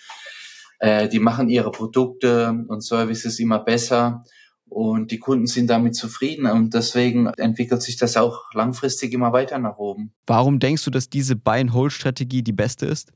äh, 0.79 1.09
die 1.09 1.19
machen 1.19 1.49
ihre 1.49 1.71
Produkte 1.71 2.65
und 2.69 2.85
Services 2.85 3.39
immer 3.39 3.59
besser 3.59 4.25
und 4.69 5.11
die 5.11 5.19
Kunden 5.19 5.47
sind 5.47 5.69
damit 5.69 5.95
zufrieden 5.95 6.47
und 6.47 6.75
deswegen 6.75 7.27
entwickelt 7.27 7.83
sich 7.83 7.97
das 7.97 8.17
auch 8.17 8.53
langfristig 8.53 9.13
immer 9.13 9.33
weiter 9.33 9.59
nach 9.59 9.79
oben. 9.79 10.13
Warum 10.27 10.59
denkst 10.59 10.85
du, 10.85 10.91
dass 10.91 11.09
diese 11.09 11.37
Buy-and-Hold-Strategie 11.37 12.43
die 12.43 12.53
beste 12.53 12.87
ist? 12.87 13.13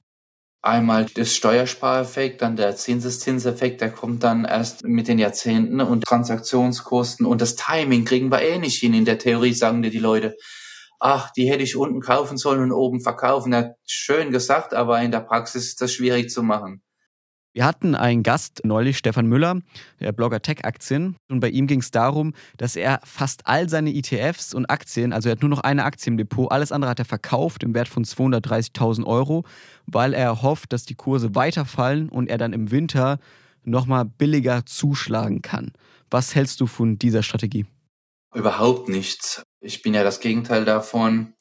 Einmal 0.62 1.06
das 1.06 1.34
Steuerspareffekt, 1.34 2.42
dann 2.42 2.54
der 2.54 2.76
Zinseszinseffekt, 2.76 3.80
der 3.80 3.90
kommt 3.90 4.22
dann 4.22 4.44
erst 4.44 4.84
mit 4.84 5.08
den 5.08 5.18
Jahrzehnten 5.18 5.80
und 5.80 6.04
Transaktionskosten 6.04 7.24
und 7.24 7.40
das 7.40 7.56
Timing 7.56 8.04
kriegen 8.04 8.30
wir 8.30 8.42
eh 8.42 8.58
nicht 8.58 8.78
hin. 8.78 8.92
In 8.92 9.06
der 9.06 9.18
Theorie 9.18 9.54
sagen 9.54 9.82
dir 9.82 9.90
die 9.90 9.98
Leute, 9.98 10.36
ach, 11.00 11.30
die 11.32 11.50
hätte 11.50 11.64
ich 11.64 11.76
unten 11.76 12.00
kaufen 12.00 12.36
sollen 12.36 12.62
und 12.62 12.72
oben 12.72 13.00
verkaufen. 13.00 13.52
Er 13.52 13.58
hat 13.58 13.74
schön 13.86 14.30
gesagt, 14.30 14.74
aber 14.74 15.00
in 15.02 15.10
der 15.10 15.20
Praxis 15.20 15.68
ist 15.68 15.80
das 15.80 15.92
schwierig 15.92 16.30
zu 16.30 16.42
machen. 16.42 16.82
Wir 17.52 17.64
hatten 17.64 17.96
einen 17.96 18.22
Gast 18.22 18.60
neulich, 18.62 18.96
Stefan 18.96 19.26
Müller, 19.26 19.60
der 19.98 20.12
Blogger 20.12 20.40
Tech 20.40 20.64
Aktien. 20.64 21.16
Und 21.28 21.40
bei 21.40 21.48
ihm 21.48 21.66
ging 21.66 21.80
es 21.80 21.90
darum, 21.90 22.32
dass 22.58 22.76
er 22.76 23.00
fast 23.02 23.48
all 23.48 23.68
seine 23.68 23.92
ETFs 23.92 24.54
und 24.54 24.66
Aktien, 24.66 25.12
also 25.12 25.28
er 25.28 25.32
hat 25.32 25.40
nur 25.40 25.48
noch 25.48 25.58
eine 25.58 25.84
Aktie 25.84 26.12
im 26.12 26.16
Depot, 26.16 26.52
alles 26.52 26.70
andere 26.70 26.92
hat 26.92 27.00
er 27.00 27.06
verkauft 27.06 27.64
im 27.64 27.74
Wert 27.74 27.88
von 27.88 28.04
230.000 28.04 29.04
Euro, 29.04 29.44
weil 29.86 30.14
er 30.14 30.42
hofft, 30.42 30.72
dass 30.72 30.84
die 30.84 30.94
Kurse 30.94 31.34
weiterfallen 31.34 32.08
und 32.08 32.28
er 32.28 32.38
dann 32.38 32.52
im 32.52 32.70
Winter 32.70 33.18
nochmal 33.64 34.04
billiger 34.04 34.64
zuschlagen 34.64 35.42
kann. 35.42 35.72
Was 36.08 36.36
hältst 36.36 36.60
du 36.60 36.68
von 36.68 37.00
dieser 37.00 37.24
Strategie? 37.24 37.66
Überhaupt 38.34 38.88
nichts. 38.88 39.42
Ich 39.60 39.82
bin 39.82 39.94
ja 39.94 40.04
das 40.04 40.20
Gegenteil 40.20 40.64
davon. 40.64 41.34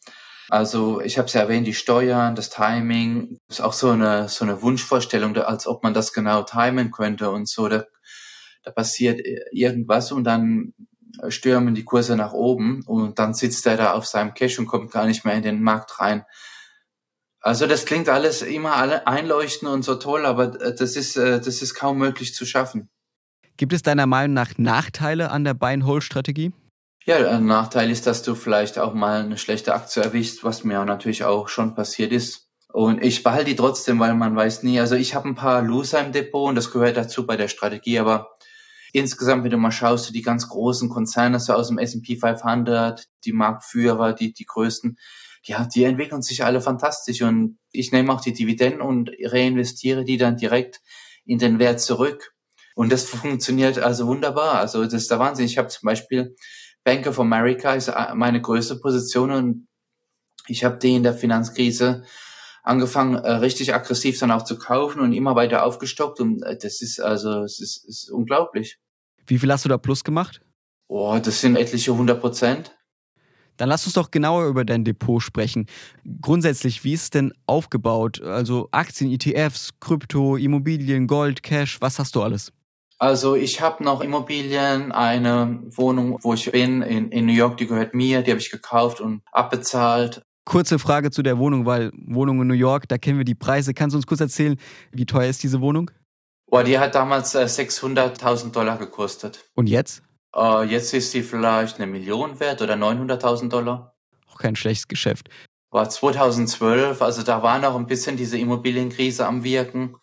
Also 0.50 1.00
ich 1.02 1.20
habe 1.20 1.28
es 1.28 1.34
ja 1.34 1.42
erwähnt, 1.42 1.68
die 1.68 1.76
Steuern, 1.76 2.36
das 2.36 2.50
Timing, 2.50 3.38
ist 3.48 3.62
auch 3.62 3.74
so 3.74 3.92
eine 3.92 4.28
so 4.30 4.44
eine 4.44 4.64
Wunschvorstellung, 4.64 5.38
als 5.38 5.68
ob 5.68 5.84
man 5.84 5.94
das 5.94 6.12
genau 6.12 6.42
timen 6.42 6.90
könnte 6.90 7.30
und 7.30 7.48
so. 7.48 7.70
Da, 7.70 7.86
da 8.64 8.72
passiert 8.72 9.22
irgendwas 9.52 10.12
und 10.12 10.24
dann 10.24 10.74
stürmen 11.28 11.76
die 11.76 11.86
Kurse 11.86 12.16
nach 12.16 12.34
oben 12.34 12.84
und 12.88 13.20
dann 13.20 13.36
sitzt 13.36 13.68
er 13.68 13.78
da 13.78 13.94
auf 13.94 14.08
seinem 14.08 14.34
Cash 14.34 14.58
und 14.58 14.66
kommt 14.66 14.92
gar 14.92 15.06
nicht 15.06 15.24
mehr 15.24 15.36
in 15.36 15.44
den 15.44 15.62
Markt 15.62 16.00
rein. 16.00 16.26
Also 17.42 17.68
das 17.68 17.86
klingt 17.86 18.10
alles 18.10 18.42
immer 18.42 18.76
alle 18.76 19.06
einleuchtend 19.06 19.72
und 19.72 19.84
so 19.84 19.96
toll, 19.96 20.26
aber 20.26 20.48
das 20.48 20.96
ist 20.96 21.16
äh, 21.16 21.40
das 21.40 21.62
ist 21.62 21.76
kaum 21.76 22.00
möglich 22.00 22.34
zu 22.34 22.46
schaffen. 22.48 22.90
Gibt 23.58 23.74
es 23.74 23.84
deiner 23.84 24.08
Meinung 24.08 24.34
nach 24.34 24.58
Nachteile 24.58 25.30
an 25.30 25.44
der 25.44 25.54
Buy-and-Hold-Strategie? 25.54 26.54
Ja, 27.10 27.28
ein 27.28 27.48
Nachteil 27.48 27.90
ist, 27.90 28.06
dass 28.06 28.22
du 28.22 28.36
vielleicht 28.36 28.78
auch 28.78 28.94
mal 28.94 29.24
eine 29.24 29.40
schlechte 29.40 29.74
Aktie 29.74 30.04
erwischst, 30.04 30.44
was 30.44 30.64
mir 30.64 30.86
natürlich 30.86 31.24
auch 31.24 31.48
schon 31.48 31.74
passiert 31.74 32.12
ist. 32.12 32.52
Und 32.72 33.04
ich 33.04 33.24
behalte 33.24 33.46
die 33.46 33.56
trotzdem, 33.56 34.00
weil 34.00 34.14
man 34.14 34.36
weiß 34.36 34.62
nie. 34.62 34.80
Also 34.80 34.94
ich 34.94 35.16
habe 35.16 35.28
ein 35.28 35.34
paar 35.34 35.64
Loser 35.64 36.06
im 36.06 36.12
Depot 36.12 36.48
und 36.48 36.54
das 36.54 36.70
gehört 36.70 36.98
dazu 36.98 37.26
bei 37.26 37.36
der 37.36 37.48
Strategie, 37.48 37.98
aber 37.98 38.38
insgesamt, 38.94 39.44
wenn 39.44 39.50
du 39.50 39.58
mal 39.58 39.72
schaust, 39.72 40.14
die 40.14 40.22
ganz 40.22 40.50
großen 40.50 40.88
Konzerne 40.88 41.40
so 41.40 41.54
aus 41.54 41.70
dem 41.70 41.80
S&P 41.80 42.16
500, 42.16 43.08
die 43.26 43.34
Marktführer, 43.34 44.14
die, 44.14 44.32
die 44.32 44.46
größten, 44.46 45.00
ja, 45.46 45.66
die 45.66 45.86
entwickeln 45.86 46.22
sich 46.22 46.46
alle 46.46 46.62
fantastisch 46.62 47.24
und 47.24 47.58
ich 47.72 47.92
nehme 47.92 48.14
auch 48.14 48.22
die 48.22 48.34
Dividenden 48.34 48.82
und 48.82 49.10
reinvestiere 49.24 50.04
die 50.04 50.18
dann 50.18 50.38
direkt 50.38 50.80
in 51.26 51.40
den 51.40 51.58
Wert 51.58 51.82
zurück. 51.82 52.36
Und 52.76 52.92
das 52.92 53.04
funktioniert 53.10 53.80
also 53.80 54.06
wunderbar. 54.06 54.60
Also 54.60 54.84
das 54.84 54.94
ist 54.94 55.10
der 55.10 55.18
Wahnsinn. 55.18 55.48
Ich 55.48 55.58
habe 55.58 55.70
zum 55.70 55.88
Beispiel 55.88 56.36
Bank 56.90 57.06
of 57.06 57.20
America 57.20 57.76
ist 57.76 57.94
meine 58.16 58.42
größte 58.42 58.78
Position 58.78 59.30
und 59.30 59.68
ich 60.48 60.64
habe 60.64 60.80
die 60.80 60.96
in 60.96 61.04
der 61.04 61.14
Finanzkrise 61.14 62.04
angefangen, 62.64 63.14
äh, 63.14 63.34
richtig 63.34 63.76
aggressiv 63.76 64.18
dann 64.18 64.32
auch 64.32 64.44
zu 64.44 64.58
kaufen 64.58 65.00
und 65.00 65.14
immer 65.14 65.36
weiter 65.36 65.66
aufgestockt. 65.66 66.20
Und 66.20 66.42
äh, 66.42 66.58
das 66.58 66.82
ist 66.82 67.00
also, 67.00 67.44
es 67.44 67.60
ist, 67.60 67.88
ist 67.88 68.10
unglaublich. 68.10 68.80
Wie 69.28 69.38
viel 69.38 69.52
hast 69.52 69.66
du 69.66 69.70
da 69.70 69.78
plus 69.78 70.04
gemacht? 70.04 70.42
Oh, 70.88 71.20
das 71.24 71.42
sind 71.42 71.58
etliche 71.58 71.92
100 71.92 72.20
Prozent. 72.20 72.76
Dann 73.58 73.70
lass 73.70 73.86
uns 73.86 73.94
doch 73.94 74.10
genauer 74.10 74.48
über 74.48 74.66
dein 74.66 74.84
Depot 74.84 75.22
sprechen. 75.22 75.68
Grundsätzlich, 76.22 76.84
wie 76.84 76.94
ist 76.94 77.04
es 77.04 77.10
denn 77.12 77.34
aufgebaut? 77.46 78.20
Also 78.24 78.68
Aktien, 78.72 79.12
ETFs, 79.12 79.74
Krypto, 79.80 80.38
Immobilien, 80.38 81.06
Gold, 81.06 81.44
Cash, 81.44 81.82
was 81.82 82.00
hast 82.00 82.16
du 82.16 82.24
alles? 82.24 82.52
Also 83.00 83.36
ich 83.36 83.62
habe 83.62 83.82
noch 83.82 84.02
Immobilien, 84.02 84.92
eine 84.92 85.62
Wohnung, 85.70 86.20
wo 86.22 86.34
ich 86.34 86.52
bin, 86.52 86.82
in, 86.82 87.12
in 87.12 87.26
New 87.26 87.34
York, 87.34 87.56
die 87.56 87.66
gehört 87.66 87.94
mir, 87.94 88.22
die 88.22 88.32
habe 88.32 88.42
ich 88.42 88.52
gekauft 88.52 89.00
und 89.00 89.22
abbezahlt. 89.32 90.22
Kurze 90.44 90.80
Frage 90.80 91.10
zu 91.10 91.24
der 91.24 91.38
Wohnung, 91.38 91.66
weil 91.66 91.92
Wohnung 91.94 92.42
in 92.42 92.48
New 92.48 92.54
York, 92.54 92.90
da 92.90 92.98
kennen 92.98 93.18
wir 93.18 93.26
die 93.26 93.36
Preise. 93.36 93.74
Kannst 93.74 93.94
du 93.94 93.98
uns 93.98 94.06
kurz 94.06 94.20
erzählen, 94.20 94.58
wie 94.92 95.06
teuer 95.06 95.30
ist 95.30 95.42
diese 95.44 95.62
Wohnung? 95.62 95.92
Boah, 96.48 96.64
die 96.64 96.78
hat 96.78 96.94
damals 96.94 97.36
äh, 97.36 97.44
600.000 97.44 98.52
Dollar 98.52 98.78
gekostet. 98.78 99.46
Und 99.56 99.68
jetzt? 99.68 100.04
Äh, 100.36 100.66
jetzt 100.66 100.94
ist 100.94 101.12
sie 101.12 101.24
vielleicht 101.24 101.78
eine 101.78 101.88
Million 101.88 102.40
wert 102.42 102.62
oder 102.62 102.74
900.000 102.74 103.48
Dollar. 103.48 103.96
Auch 104.28 104.40
kein 104.40 104.58
schlechtes 104.58 104.90
Geschäft. 104.90 105.30
War 105.72 105.88
2012, 105.88 107.02
also 107.02 107.22
da 107.22 107.44
war 107.44 107.60
noch 107.60 107.76
ein 107.76 107.86
bisschen 107.86 108.18
diese 108.18 108.38
Immobilienkrise 108.38 109.26
am 109.26 109.44
Wirken. 109.44 109.96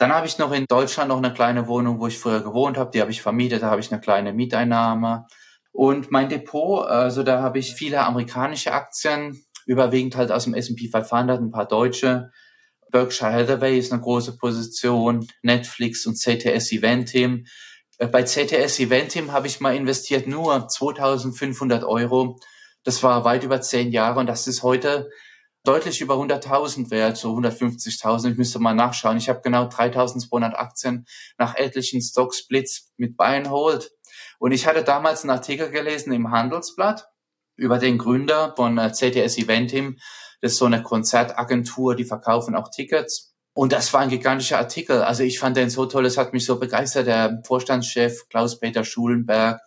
Dann 0.00 0.14
habe 0.14 0.26
ich 0.26 0.38
noch 0.38 0.50
in 0.52 0.64
Deutschland 0.66 1.10
noch 1.10 1.18
eine 1.18 1.34
kleine 1.34 1.66
Wohnung, 1.68 2.00
wo 2.00 2.06
ich 2.06 2.18
früher 2.18 2.40
gewohnt 2.40 2.78
habe. 2.78 2.90
Die 2.90 3.02
habe 3.02 3.10
ich 3.10 3.20
vermietet, 3.20 3.62
da 3.62 3.70
habe 3.70 3.82
ich 3.82 3.92
eine 3.92 4.00
kleine 4.00 4.32
Mieteinnahme. 4.32 5.26
Und 5.72 6.10
mein 6.10 6.30
Depot, 6.30 6.86
also 6.86 7.22
da 7.22 7.42
habe 7.42 7.58
ich 7.58 7.74
viele 7.74 8.00
amerikanische 8.00 8.72
Aktien, 8.72 9.44
überwiegend 9.66 10.16
halt 10.16 10.32
aus 10.32 10.44
dem 10.44 10.54
S&P 10.54 10.88
500, 10.88 11.38
ein 11.42 11.50
paar 11.50 11.68
deutsche. 11.68 12.30
Berkshire 12.90 13.30
Hathaway 13.30 13.78
ist 13.78 13.92
eine 13.92 14.00
große 14.00 14.38
Position, 14.38 15.28
Netflix 15.42 16.06
und 16.06 16.14
CTS 16.18 16.72
Eventim. 16.72 17.44
Äh, 17.98 18.06
bei 18.06 18.22
CTS 18.22 18.80
Eventim 18.80 19.32
habe 19.32 19.48
ich 19.48 19.60
mal 19.60 19.76
investiert 19.76 20.26
nur 20.26 20.66
2500 20.66 21.84
Euro. 21.84 22.38
Das 22.84 23.02
war 23.02 23.26
weit 23.26 23.44
über 23.44 23.60
zehn 23.60 23.92
Jahre 23.92 24.20
und 24.20 24.28
das 24.28 24.46
ist 24.46 24.62
heute 24.62 25.10
deutlich 25.64 26.00
über 26.00 26.14
100.000 26.14 26.90
wert, 26.90 27.16
so 27.16 27.34
150.000. 27.36 28.32
Ich 28.32 28.38
müsste 28.38 28.58
mal 28.58 28.74
nachschauen. 28.74 29.16
Ich 29.18 29.28
habe 29.28 29.40
genau 29.42 29.66
3.200 29.66 30.54
Aktien 30.54 31.06
nach 31.38 31.54
etlichen 31.54 32.00
Stock-Splits 32.00 32.92
mit 32.96 33.16
Buy 33.16 33.36
and 33.36 33.50
Hold. 33.50 33.92
Und 34.38 34.52
ich 34.52 34.66
hatte 34.66 34.82
damals 34.82 35.22
einen 35.22 35.30
Artikel 35.30 35.70
gelesen 35.70 36.12
im 36.12 36.30
Handelsblatt 36.30 37.08
über 37.56 37.78
den 37.78 37.98
Gründer 37.98 38.54
von 38.56 38.78
äh, 38.78 38.90
CTS 38.90 39.36
Eventim. 39.38 39.98
Das 40.40 40.52
ist 40.52 40.58
so 40.58 40.64
eine 40.64 40.82
Konzertagentur, 40.82 41.94
die 41.94 42.04
verkaufen 42.04 42.54
auch 42.54 42.70
Tickets. 42.70 43.34
Und 43.52 43.72
das 43.72 43.92
war 43.92 44.00
ein 44.00 44.08
gigantischer 44.08 44.58
Artikel. 44.58 45.02
Also 45.02 45.22
ich 45.22 45.38
fand 45.38 45.56
den 45.56 45.68
so 45.68 45.84
toll, 45.84 46.06
es 46.06 46.16
hat 46.16 46.32
mich 46.32 46.46
so 46.46 46.58
begeistert. 46.58 47.06
Der 47.06 47.42
Vorstandschef 47.46 48.28
Klaus-Peter 48.28 48.84
Schulenberg, 48.84 49.60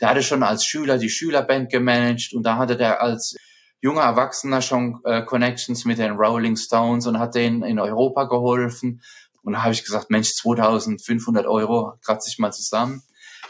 der 0.00 0.10
hatte 0.10 0.22
schon 0.22 0.44
als 0.44 0.64
Schüler 0.64 0.98
die 0.98 1.10
Schülerband 1.10 1.70
gemanagt 1.70 2.32
und 2.32 2.44
da 2.44 2.56
hatte 2.56 2.76
der 2.76 3.02
als 3.02 3.34
junger 3.80 4.02
Erwachsener 4.02 4.62
schon 4.62 5.00
äh, 5.04 5.22
Connections 5.22 5.84
mit 5.84 5.98
den 5.98 6.12
Rolling 6.12 6.56
Stones 6.56 7.06
und 7.06 7.18
hat 7.18 7.34
denen 7.34 7.62
in 7.62 7.78
Europa 7.78 8.24
geholfen. 8.24 9.02
Und 9.42 9.54
da 9.54 9.62
habe 9.62 9.72
ich 9.72 9.84
gesagt, 9.84 10.10
Mensch, 10.10 10.34
2500 10.34 11.46
Euro, 11.46 11.94
kratze 12.04 12.28
ich 12.30 12.38
mal 12.38 12.52
zusammen. 12.52 13.02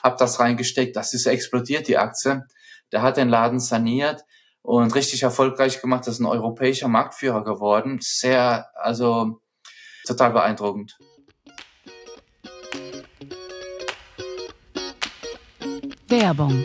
Hab 0.03 0.19
das 0.19 0.39
reingesteckt, 0.39 0.97
das 0.97 1.13
ist 1.15 1.27
explodiert, 1.27 1.89
die 1.89 1.99
Aktie. 1.99 2.45
Der 2.93 3.03
hat 3.03 3.17
den 3.17 3.29
Laden 3.29 3.61
saniert 3.61 4.25
und 4.63 4.95
richtig 4.95 5.23
erfolgreich 5.23 5.81
gemacht. 5.81 6.07
Das 6.07 6.15
ist 6.15 6.21
ein 6.21 6.27
europäischer 6.27 6.89
Marktführer 6.89 7.45
geworden. 7.45 7.99
Sehr, 8.01 8.69
also 8.75 9.41
total 10.07 10.33
beeindruckend. 10.33 10.97
Werbung. 16.09 16.65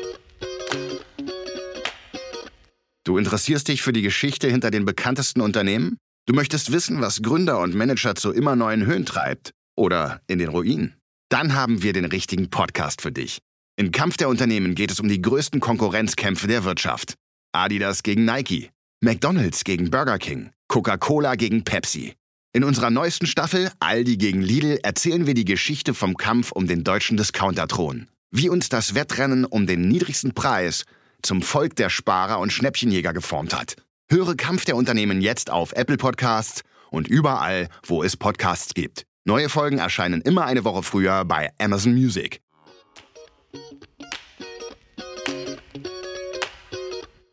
Du 3.06 3.20
interessierst 3.20 3.68
dich 3.68 3.84
für 3.84 3.94
die 3.94 4.02
Geschichte 4.02 4.50
hinter 4.50 4.72
den 4.72 4.84
bekanntesten 4.84 5.40
Unternehmen? 5.40 5.98
Du 6.26 6.34
möchtest 6.34 6.72
wissen, 6.72 7.02
was 7.02 7.22
Gründer 7.22 7.60
und 7.60 7.76
Manager 7.76 8.16
zu 8.16 8.32
immer 8.32 8.56
neuen 8.56 8.88
Höhen 8.88 9.06
treibt 9.06 9.52
oder 9.78 10.22
in 10.26 10.40
den 10.40 10.50
Ruinen? 10.50 10.96
Dann 11.30 11.54
haben 11.54 11.84
wir 11.84 11.94
den 11.94 12.06
richtigen 12.06 12.50
Podcast 12.50 13.04
für 13.04 13.12
dich. 13.12 13.38
In 13.78 13.92
Kampf 13.92 14.18
der 14.18 14.28
Unternehmen 14.28 14.74
geht 14.74 14.90
es 14.90 15.00
um 15.00 15.08
die 15.08 15.22
größten 15.22 15.60
Konkurrenzkämpfe 15.60 16.48
der 16.48 16.64
Wirtschaft. 16.64 17.14
Adidas 17.52 18.02
gegen 18.02 18.26
Nike, 18.26 18.72
McDonald's 19.02 19.64
gegen 19.64 19.92
Burger 19.92 20.18
King, 20.18 20.50
Coca-Cola 20.68 21.36
gegen 21.36 21.64
Pepsi. 21.64 22.16
In 22.54 22.64
unserer 22.64 22.90
neuesten 22.90 23.28
Staffel 23.28 23.72
Aldi 23.80 24.18
gegen 24.18 24.42
Lidl 24.42 24.80
erzählen 24.82 25.28
wir 25.28 25.36
die 25.36 25.46
Geschichte 25.46 25.94
vom 25.94 26.18
Kampf 26.18 26.52
um 26.52 26.66
den 26.66 26.84
deutschen 26.84 27.18
Discounter-Thron. 27.18 28.08
Wie 28.32 28.50
uns 28.50 28.70
das 28.70 28.96
Wettrennen 28.96 29.46
um 29.46 29.68
den 29.68 29.88
niedrigsten 29.88 30.34
Preis 30.34 30.86
zum 31.26 31.42
Volk 31.42 31.76
der 31.76 31.90
Sparer 31.90 32.40
und 32.40 32.54
Schnäppchenjäger 32.54 33.12
geformt 33.12 33.54
hat. 33.54 33.76
Höre 34.10 34.36
Kampf 34.36 34.66
der 34.66 34.76
Unternehmen 34.76 35.22
jetzt 35.22 35.50
auf 35.50 35.74
Apple 35.74 35.98
Podcasts 35.98 36.62
und 36.92 37.08
überall, 37.08 37.68
wo 37.86 38.04
es 38.04 38.16
Podcasts 38.16 38.74
gibt. 38.74 39.06
Neue 39.24 39.50
Folgen 39.50 39.80
erscheinen 39.80 40.22
immer 40.22 40.46
eine 40.46 40.64
Woche 40.64 40.84
früher 40.84 41.26
bei 41.26 41.52
Amazon 41.60 41.96
Music. 41.96 42.42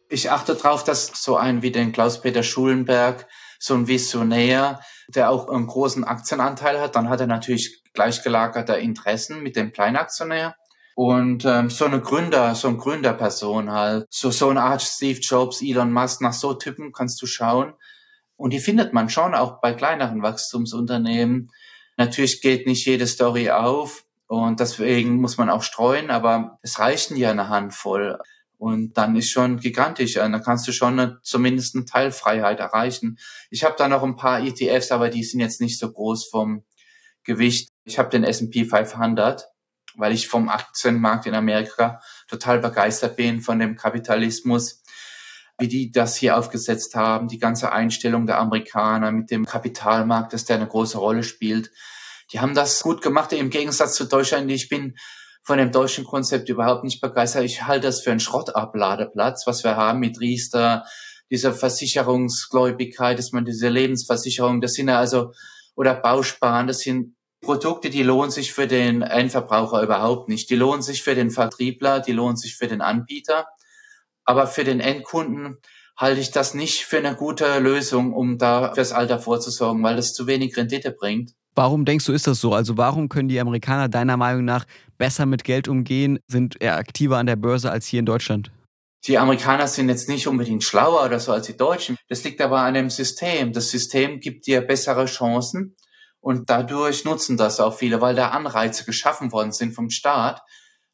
Ich 0.08 0.30
achte 0.30 0.54
darauf, 0.54 0.84
dass 0.84 1.08
so 1.22 1.36
ein 1.36 1.62
wie 1.62 1.70
den 1.70 1.92
Klaus-Peter 1.92 2.42
Schulenberg, 2.42 3.26
so 3.58 3.74
ein 3.74 3.88
Visionär, 3.88 4.80
der 5.08 5.30
auch 5.30 5.48
einen 5.48 5.66
großen 5.66 6.04
Aktienanteil 6.04 6.80
hat, 6.80 6.96
dann 6.96 7.10
hat 7.10 7.20
er 7.20 7.26
natürlich 7.26 7.82
gleichgelagerte 7.92 8.74
Interessen 8.74 9.42
mit 9.42 9.56
dem 9.56 9.72
Kleinaktionär. 9.72 10.54
Und 10.94 11.44
ähm, 11.44 11.70
so 11.70 11.86
eine 11.86 12.00
Gründer, 12.00 12.54
so 12.54 12.68
ein 12.68 12.78
Gründerperson 12.78 13.70
halt, 13.70 14.06
so 14.10 14.30
so 14.30 14.50
eine 14.50 14.62
Art 14.62 14.82
Steve 14.82 15.20
Jobs, 15.20 15.62
Elon 15.62 15.92
Musk, 15.92 16.20
nach 16.20 16.34
so 16.34 16.54
Typen 16.54 16.92
kannst 16.92 17.20
du 17.22 17.26
schauen. 17.26 17.72
Und 18.36 18.52
die 18.52 18.60
findet 18.60 18.92
man 18.92 19.08
schon 19.08 19.34
auch 19.34 19.60
bei 19.60 19.72
kleineren 19.72 20.22
Wachstumsunternehmen. 20.22 21.50
Natürlich 21.96 22.40
geht 22.40 22.66
nicht 22.66 22.84
jede 22.86 23.06
Story 23.06 23.50
auf 23.50 24.04
und 24.26 24.60
deswegen 24.60 25.20
muss 25.20 25.38
man 25.38 25.50
auch 25.50 25.62
streuen, 25.62 26.10
aber 26.10 26.58
es 26.62 26.78
reichen 26.78 27.16
ja 27.16 27.30
eine 27.30 27.48
Handvoll. 27.48 28.18
Und 28.58 28.96
dann 28.96 29.16
ist 29.16 29.30
schon 29.30 29.58
gigantisch. 29.58 30.14
Dann 30.14 30.40
kannst 30.42 30.66
du 30.68 30.72
schon 30.72 30.98
eine, 30.98 31.18
zumindest 31.22 31.74
eine 31.74 31.84
Teilfreiheit 31.84 32.60
erreichen. 32.60 33.18
Ich 33.50 33.64
habe 33.64 33.74
da 33.76 33.88
noch 33.88 34.02
ein 34.02 34.16
paar 34.16 34.40
ETFs, 34.40 34.92
aber 34.92 35.08
die 35.08 35.24
sind 35.24 35.40
jetzt 35.40 35.60
nicht 35.60 35.78
so 35.78 35.90
groß 35.90 36.28
vom 36.28 36.64
Gewicht. 37.24 37.70
Ich 37.84 37.98
habe 37.98 38.08
den 38.08 38.24
S&P 38.24 38.64
500, 38.64 39.51
weil 39.96 40.12
ich 40.12 40.28
vom 40.28 40.48
Aktienmarkt 40.48 41.26
in 41.26 41.34
Amerika 41.34 42.00
total 42.28 42.58
begeistert 42.58 43.16
bin 43.16 43.40
von 43.40 43.58
dem 43.58 43.76
Kapitalismus, 43.76 44.82
wie 45.58 45.68
die 45.68 45.92
das 45.92 46.16
hier 46.16 46.36
aufgesetzt 46.36 46.94
haben, 46.94 47.28
die 47.28 47.38
ganze 47.38 47.72
Einstellung 47.72 48.26
der 48.26 48.38
Amerikaner 48.38 49.12
mit 49.12 49.30
dem 49.30 49.44
Kapitalmarkt, 49.44 50.32
dass 50.32 50.44
der 50.44 50.56
eine 50.56 50.66
große 50.66 50.98
Rolle 50.98 51.22
spielt. 51.22 51.70
Die 52.32 52.40
haben 52.40 52.54
das 52.54 52.80
gut 52.80 53.02
gemacht, 53.02 53.32
im 53.32 53.50
Gegensatz 53.50 53.94
zu 53.94 54.04
Deutschland. 54.06 54.50
Ich 54.50 54.68
bin 54.68 54.96
von 55.44 55.58
dem 55.58 55.72
deutschen 55.72 56.04
Konzept 56.04 56.48
überhaupt 56.48 56.84
nicht 56.84 57.00
begeistert. 57.00 57.44
Ich 57.44 57.66
halte 57.66 57.88
das 57.88 58.00
für 58.00 58.10
einen 58.10 58.20
Schrottabladeplatz, 58.20 59.46
was 59.46 59.64
wir 59.64 59.76
haben 59.76 60.00
mit 60.00 60.20
Riester, 60.20 60.84
dieser 61.30 61.54
Versicherungsgläubigkeit, 61.54 63.18
dass 63.18 63.32
man 63.32 63.46
diese 63.46 63.68
Lebensversicherung, 63.68 64.60
das 64.60 64.74
sind 64.74 64.88
ja 64.88 64.98
also, 64.98 65.32
oder 65.74 65.94
Bausparen, 65.94 66.66
das 66.66 66.80
sind 66.80 67.16
Produkte, 67.42 67.90
die 67.90 68.04
lohnen 68.04 68.30
sich 68.30 68.52
für 68.52 68.66
den 68.66 69.02
Endverbraucher 69.02 69.82
überhaupt 69.82 70.28
nicht. 70.28 70.48
Die 70.48 70.54
lohnen 70.54 70.80
sich 70.80 71.02
für 71.02 71.14
den 71.14 71.30
Vertriebler, 71.30 72.00
die 72.00 72.12
lohnen 72.12 72.36
sich 72.36 72.56
für 72.56 72.68
den 72.68 72.80
Anbieter. 72.80 73.46
Aber 74.24 74.46
für 74.46 74.64
den 74.64 74.80
Endkunden 74.80 75.58
halte 75.96 76.20
ich 76.20 76.30
das 76.30 76.54
nicht 76.54 76.84
für 76.84 76.98
eine 76.98 77.16
gute 77.16 77.58
Lösung, 77.58 78.12
um 78.12 78.38
da 78.38 78.72
fürs 78.74 78.92
Alter 78.92 79.18
vorzusorgen, 79.18 79.82
weil 79.82 79.96
das 79.96 80.14
zu 80.14 80.26
wenig 80.26 80.56
Rendite 80.56 80.92
bringt. 80.92 81.32
Warum 81.54 81.84
denkst 81.84 82.06
du, 82.06 82.12
ist 82.12 82.26
das 82.26 82.40
so? 82.40 82.54
Also 82.54 82.78
warum 82.78 83.08
können 83.08 83.28
die 83.28 83.40
Amerikaner 83.40 83.88
deiner 83.88 84.16
Meinung 84.16 84.44
nach 84.44 84.64
besser 84.96 85.26
mit 85.26 85.44
Geld 85.44 85.68
umgehen, 85.68 86.20
sind 86.28 86.62
eher 86.62 86.76
aktiver 86.76 87.18
an 87.18 87.26
der 87.26 87.36
Börse 87.36 87.70
als 87.70 87.86
hier 87.86 88.00
in 88.00 88.06
Deutschland? 88.06 88.50
Die 89.04 89.18
Amerikaner 89.18 89.66
sind 89.66 89.88
jetzt 89.88 90.08
nicht 90.08 90.28
unbedingt 90.28 90.62
schlauer 90.62 91.04
oder 91.04 91.18
so 91.18 91.32
als 91.32 91.46
die 91.46 91.56
Deutschen. 91.56 91.96
Das 92.08 92.22
liegt 92.22 92.40
aber 92.40 92.60
an 92.60 92.74
dem 92.74 92.88
System. 92.88 93.52
Das 93.52 93.68
System 93.68 94.20
gibt 94.20 94.46
dir 94.46 94.60
bessere 94.60 95.06
Chancen 95.06 95.74
und 96.22 96.48
dadurch 96.48 97.04
nutzen 97.04 97.36
das 97.36 97.58
auch 97.58 97.76
viele, 97.76 98.00
weil 98.00 98.14
da 98.14 98.28
Anreize 98.28 98.84
geschaffen 98.84 99.32
worden 99.32 99.52
sind 99.52 99.74
vom 99.74 99.90
Staat. 99.90 100.40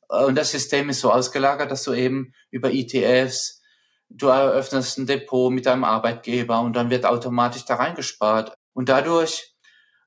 Und 0.09 0.37
das 0.37 0.51
System 0.51 0.89
ist 0.89 1.01
so 1.01 1.13
ausgelagert, 1.13 1.71
dass 1.71 1.85
du 1.85 1.93
eben 1.93 2.33
über 2.51 2.73
ETFs, 2.73 3.61
du 4.09 4.29
eröffnest 4.29 4.97
ein 4.97 5.07
Depot 5.07 5.53
mit 5.53 5.67
deinem 5.67 5.85
Arbeitgeber 5.85 6.61
und 6.63 6.75
dann 6.75 6.89
wird 6.89 7.05
automatisch 7.05 7.67
da 7.67 7.75
reingespart. 7.75 8.55
Und 8.73 8.89
dadurch 8.89 9.55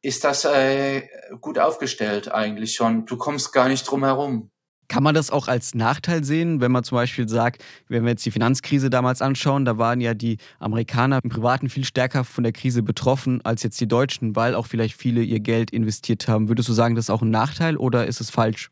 ist 0.01 0.23
das 0.23 0.43
äh, 0.45 1.07
gut 1.39 1.59
aufgestellt 1.59 2.31
eigentlich 2.31 2.73
schon. 2.73 3.05
Du 3.05 3.15
kommst 3.15 3.53
gar 3.53 3.67
nicht 3.67 3.83
drum 3.83 4.03
herum. 4.03 4.50
Kann 4.91 5.03
man 5.03 5.15
das 5.15 5.31
auch 5.31 5.48
als 5.48 5.74
Nachteil 5.74 6.25
sehen, 6.25 6.60
wenn 6.60 6.74
man 6.74 6.83
zum 6.83 6.98
Beispiel 6.98 7.29
sagt, 7.29 7.63
wenn 7.88 8.03
wir 8.03 8.10
jetzt 8.10 8.25
die 8.25 8.31
Finanzkrise 8.31 8.89
damals 8.89 9.21
anschauen, 9.21 9.63
da 9.63 9.77
waren 9.77 10.01
ja 10.01 10.13
die 10.13 10.36
Amerikaner 10.60 11.21
im 11.24 11.29
Privaten 11.29 11.69
viel 11.69 11.86
stärker 11.86 12.25
von 12.25 12.43
der 12.43 12.51
Krise 12.51 12.83
betroffen 12.83 13.39
als 13.45 13.63
jetzt 13.63 13.79
die 13.79 13.88
Deutschen, 13.88 14.36
weil 14.36 14.53
auch 14.53 14.67
vielleicht 14.67 14.98
viele 14.98 15.21
ihr 15.21 15.39
Geld 15.39 15.71
investiert 15.71 16.27
haben. 16.27 16.50
Würdest 16.50 16.67
du 16.67 16.74
sagen, 16.74 16.95
das 16.95 17.05
ist 17.05 17.10
auch 17.10 17.21
ein 17.21 17.29
Nachteil 17.29 17.77
oder 17.77 18.05
ist 18.05 18.19
es 18.19 18.31
falsch? 18.31 18.69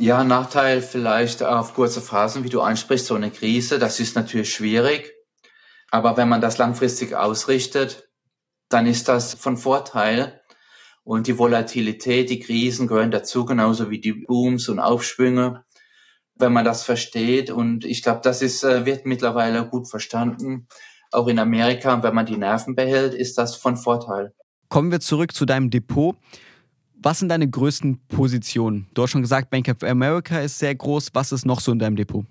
Ja, 0.00 0.24
Nachteil 0.24 0.80
vielleicht 0.80 1.42
auf 1.42 1.74
kurze 1.74 2.00
Phasen, 2.00 2.44
wie 2.44 2.48
du 2.48 2.62
ansprichst, 2.62 3.04
so 3.04 3.14
eine 3.14 3.30
Krise, 3.30 3.78
das 3.78 4.00
ist 4.00 4.16
natürlich 4.16 4.54
schwierig. 4.54 5.12
Aber 5.90 6.16
wenn 6.16 6.30
man 6.30 6.40
das 6.40 6.56
langfristig 6.56 7.14
ausrichtet, 7.14 8.08
dann 8.70 8.86
ist 8.86 9.06
das 9.06 9.34
von 9.34 9.58
Vorteil. 9.58 10.37
Und 11.08 11.26
die 11.26 11.38
Volatilität, 11.38 12.28
die 12.28 12.38
Krisen 12.38 12.86
gehören 12.86 13.10
dazu, 13.10 13.46
genauso 13.46 13.88
wie 13.88 13.98
die 13.98 14.12
Booms 14.12 14.68
und 14.68 14.78
Aufschwünge, 14.78 15.64
wenn 16.34 16.52
man 16.52 16.66
das 16.66 16.82
versteht. 16.82 17.50
Und 17.50 17.86
ich 17.86 18.02
glaube, 18.02 18.20
das 18.22 18.42
ist, 18.42 18.62
äh, 18.62 18.84
wird 18.84 19.06
mittlerweile 19.06 19.66
gut 19.66 19.88
verstanden. 19.88 20.68
Auch 21.10 21.26
in 21.28 21.38
Amerika, 21.38 21.94
Und 21.94 22.02
wenn 22.02 22.14
man 22.14 22.26
die 22.26 22.36
Nerven 22.36 22.74
behält, 22.74 23.14
ist 23.14 23.38
das 23.38 23.56
von 23.56 23.78
Vorteil. 23.78 24.34
Kommen 24.68 24.90
wir 24.90 25.00
zurück 25.00 25.32
zu 25.32 25.46
deinem 25.46 25.70
Depot. 25.70 26.14
Was 26.92 27.20
sind 27.20 27.30
deine 27.30 27.48
größten 27.48 28.06
Positionen? 28.08 28.86
Du 28.92 29.02
hast 29.02 29.12
schon 29.12 29.22
gesagt, 29.22 29.48
Bank 29.48 29.66
of 29.70 29.88
America 29.88 30.40
ist 30.40 30.58
sehr 30.58 30.74
groß. 30.74 31.08
Was 31.14 31.32
ist 31.32 31.46
noch 31.46 31.60
so 31.60 31.72
in 31.72 31.78
deinem 31.78 31.96
Depot? 31.96 32.26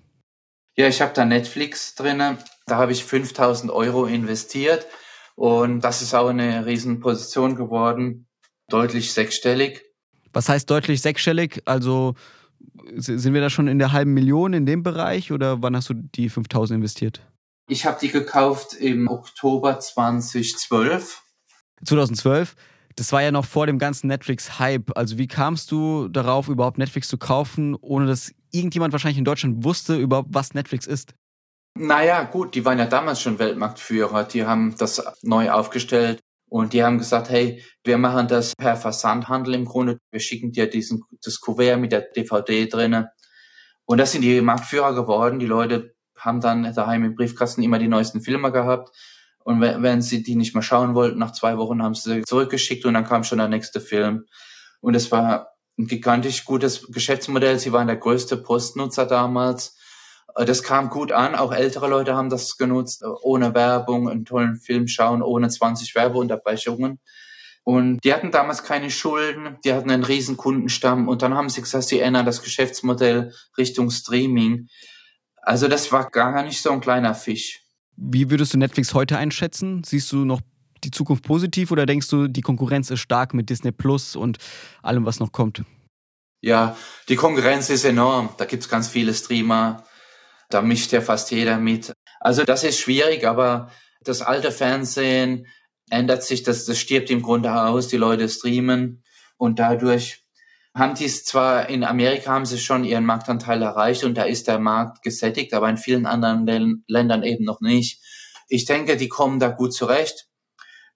Ja, 0.76 0.86
ich 0.86 1.02
habe 1.02 1.12
da 1.14 1.24
Netflix 1.24 1.96
drin. 1.96 2.18
Da 2.66 2.76
habe 2.76 2.92
ich 2.92 3.04
5000 3.04 3.72
Euro 3.72 4.06
investiert. 4.06 4.86
Und 5.34 5.80
das 5.80 6.00
ist 6.00 6.14
auch 6.14 6.28
eine 6.28 6.64
Riesenposition 6.64 7.56
geworden 7.56 8.27
deutlich 8.68 9.12
sechsstellig. 9.12 9.84
Was 10.32 10.48
heißt 10.48 10.70
deutlich 10.70 11.00
sechsstellig? 11.00 11.62
Also 11.64 12.14
sind 12.94 13.34
wir 13.34 13.40
da 13.40 13.50
schon 13.50 13.68
in 13.68 13.78
der 13.78 13.92
halben 13.92 14.14
Million 14.14 14.52
in 14.52 14.66
dem 14.66 14.82
Bereich 14.82 15.32
oder 15.32 15.62
wann 15.62 15.74
hast 15.74 15.90
du 15.90 15.94
die 15.94 16.28
5000 16.28 16.76
investiert? 16.76 17.22
Ich 17.68 17.84
habe 17.84 17.98
die 18.00 18.08
gekauft 18.08 18.74
im 18.74 19.08
Oktober 19.08 19.78
2012. 19.78 21.22
2012? 21.84 22.54
Das 22.96 23.12
war 23.12 23.22
ja 23.22 23.30
noch 23.30 23.44
vor 23.44 23.66
dem 23.66 23.78
ganzen 23.78 24.08
Netflix-Hype. 24.08 24.96
Also 24.96 25.18
wie 25.18 25.28
kamst 25.28 25.70
du 25.70 26.08
darauf, 26.08 26.48
überhaupt 26.48 26.78
Netflix 26.78 27.08
zu 27.08 27.18
kaufen, 27.18 27.76
ohne 27.76 28.06
dass 28.06 28.32
irgendjemand 28.50 28.92
wahrscheinlich 28.92 29.18
in 29.18 29.24
Deutschland 29.24 29.64
wusste, 29.64 29.96
überhaupt 29.96 30.30
was 30.32 30.54
Netflix 30.54 30.86
ist? 30.86 31.14
Naja, 31.78 32.24
gut, 32.24 32.54
die 32.54 32.64
waren 32.64 32.78
ja 32.78 32.86
damals 32.86 33.20
schon 33.20 33.38
Weltmarktführer. 33.38 34.24
Die 34.24 34.44
haben 34.44 34.74
das 34.78 35.00
neu 35.22 35.50
aufgestellt. 35.50 36.20
Und 36.48 36.72
die 36.72 36.82
haben 36.82 36.98
gesagt, 36.98 37.28
hey, 37.28 37.62
wir 37.84 37.98
machen 37.98 38.28
das 38.28 38.54
per 38.56 38.76
Versandhandel 38.76 39.54
im 39.54 39.64
Grunde. 39.64 39.98
Wir 40.10 40.20
schicken 40.20 40.52
dir 40.52 40.68
diesen, 40.68 41.02
das 41.22 41.40
Kuvert 41.40 41.78
mit 41.78 41.92
der 41.92 42.02
DVD 42.02 42.66
drinnen. 42.66 43.06
Und 43.84 43.98
das 43.98 44.12
sind 44.12 44.22
die 44.22 44.40
Marktführer 44.40 44.94
geworden. 44.94 45.38
Die 45.38 45.46
Leute 45.46 45.94
haben 46.16 46.40
dann 46.40 46.74
daheim 46.74 47.04
im 47.04 47.14
Briefkasten 47.14 47.62
immer 47.62 47.78
die 47.78 47.88
neuesten 47.88 48.20
Filme 48.20 48.52
gehabt. 48.52 48.90
Und 49.44 49.60
wenn, 49.62 50.02
sie 50.02 50.22
die 50.22 50.36
nicht 50.36 50.54
mehr 50.54 50.62
schauen 50.62 50.94
wollten, 50.94 51.18
nach 51.18 51.32
zwei 51.32 51.56
Wochen 51.56 51.82
haben 51.82 51.94
sie 51.94 52.22
zurückgeschickt 52.22 52.84
und 52.84 52.94
dann 52.94 53.04
kam 53.04 53.24
schon 53.24 53.38
der 53.38 53.48
nächste 53.48 53.80
Film. 53.80 54.26
Und 54.80 54.94
es 54.94 55.10
war 55.10 55.54
ein 55.78 55.86
gigantisch 55.86 56.44
gutes 56.44 56.86
Geschäftsmodell. 56.88 57.58
Sie 57.58 57.72
waren 57.72 57.86
der 57.86 57.96
größte 57.96 58.36
Postnutzer 58.36 59.06
damals. 59.06 59.77
Äh, 60.34 60.44
das 60.44 60.62
kam 60.62 60.90
gut 60.90 61.12
an, 61.12 61.34
auch 61.34 61.52
ältere 61.52 61.88
Leute 61.88 62.14
haben 62.14 62.30
das 62.30 62.56
genutzt, 62.56 63.02
äh, 63.02 63.06
ohne 63.22 63.54
Werbung, 63.54 64.08
einen 64.08 64.24
tollen 64.24 64.56
Film 64.56 64.88
schauen, 64.88 65.22
ohne 65.22 65.48
20 65.48 65.94
Werbeunterbrechungen. 65.94 67.00
Und 67.64 67.98
die 68.02 68.14
hatten 68.14 68.30
damals 68.30 68.64
keine 68.64 68.90
Schulden, 68.90 69.58
die 69.62 69.74
hatten 69.74 69.90
einen 69.90 70.04
riesen 70.04 70.38
Kundenstamm 70.38 71.06
und 71.06 71.20
dann 71.20 71.34
haben 71.34 71.50
sie 71.50 71.60
gesagt, 71.60 71.84
sie 71.84 72.00
ändern 72.00 72.24
das 72.24 72.42
Geschäftsmodell 72.42 73.34
Richtung 73.58 73.90
Streaming. 73.90 74.68
Also 75.42 75.68
das 75.68 75.92
war 75.92 76.08
gar 76.08 76.42
nicht 76.42 76.62
so 76.62 76.70
ein 76.70 76.80
kleiner 76.80 77.14
Fisch. 77.14 77.60
Wie 77.96 78.30
würdest 78.30 78.54
du 78.54 78.58
Netflix 78.58 78.94
heute 78.94 79.18
einschätzen? 79.18 79.82
Siehst 79.84 80.10
du 80.12 80.24
noch 80.24 80.40
die 80.84 80.90
Zukunft 80.90 81.24
positiv 81.24 81.70
oder 81.70 81.84
denkst 81.84 82.08
du, 82.08 82.28
die 82.28 82.40
Konkurrenz 82.40 82.90
ist 82.90 83.00
stark 83.00 83.34
mit 83.34 83.50
Disney 83.50 83.72
Plus 83.72 84.16
und 84.16 84.38
allem, 84.82 85.04
was 85.04 85.20
noch 85.20 85.32
kommt? 85.32 85.62
Ja, 86.40 86.76
die 87.08 87.16
Konkurrenz 87.16 87.68
ist 87.68 87.84
enorm. 87.84 88.30
Da 88.38 88.44
gibt 88.44 88.62
es 88.62 88.68
ganz 88.68 88.88
viele 88.88 89.12
Streamer, 89.12 89.84
da 90.48 90.62
mischt 90.62 90.92
ja 90.92 91.00
fast 91.00 91.30
jeder 91.30 91.58
mit. 91.58 91.92
Also 92.20 92.44
das 92.44 92.64
ist 92.64 92.80
schwierig, 92.80 93.26
aber 93.26 93.70
das 94.02 94.22
alte 94.22 94.50
Fernsehen 94.50 95.46
ändert 95.90 96.22
sich, 96.22 96.42
das, 96.42 96.64
das 96.64 96.78
stirbt 96.78 97.10
im 97.10 97.22
Grunde 97.22 97.52
aus, 97.52 97.88
die 97.88 97.96
Leute 97.96 98.28
streamen 98.28 99.02
und 99.36 99.58
dadurch 99.58 100.24
haben 100.74 100.94
die 100.94 101.06
es 101.06 101.24
zwar 101.24 101.68
in 101.68 101.82
Amerika 101.82 102.32
haben 102.32 102.46
sie 102.46 102.58
schon 102.58 102.84
ihren 102.84 103.04
Marktanteil 103.04 103.62
erreicht 103.62 104.04
und 104.04 104.14
da 104.14 104.22
ist 104.22 104.46
der 104.48 104.58
Markt 104.58 105.02
gesättigt, 105.02 105.52
aber 105.54 105.68
in 105.68 105.76
vielen 105.76 106.06
anderen 106.06 106.84
Ländern 106.86 107.22
eben 107.22 107.44
noch 107.44 107.60
nicht. 107.60 108.00
Ich 108.48 108.64
denke, 108.64 108.96
die 108.96 109.08
kommen 109.08 109.40
da 109.40 109.48
gut 109.48 109.74
zurecht. 109.74 110.28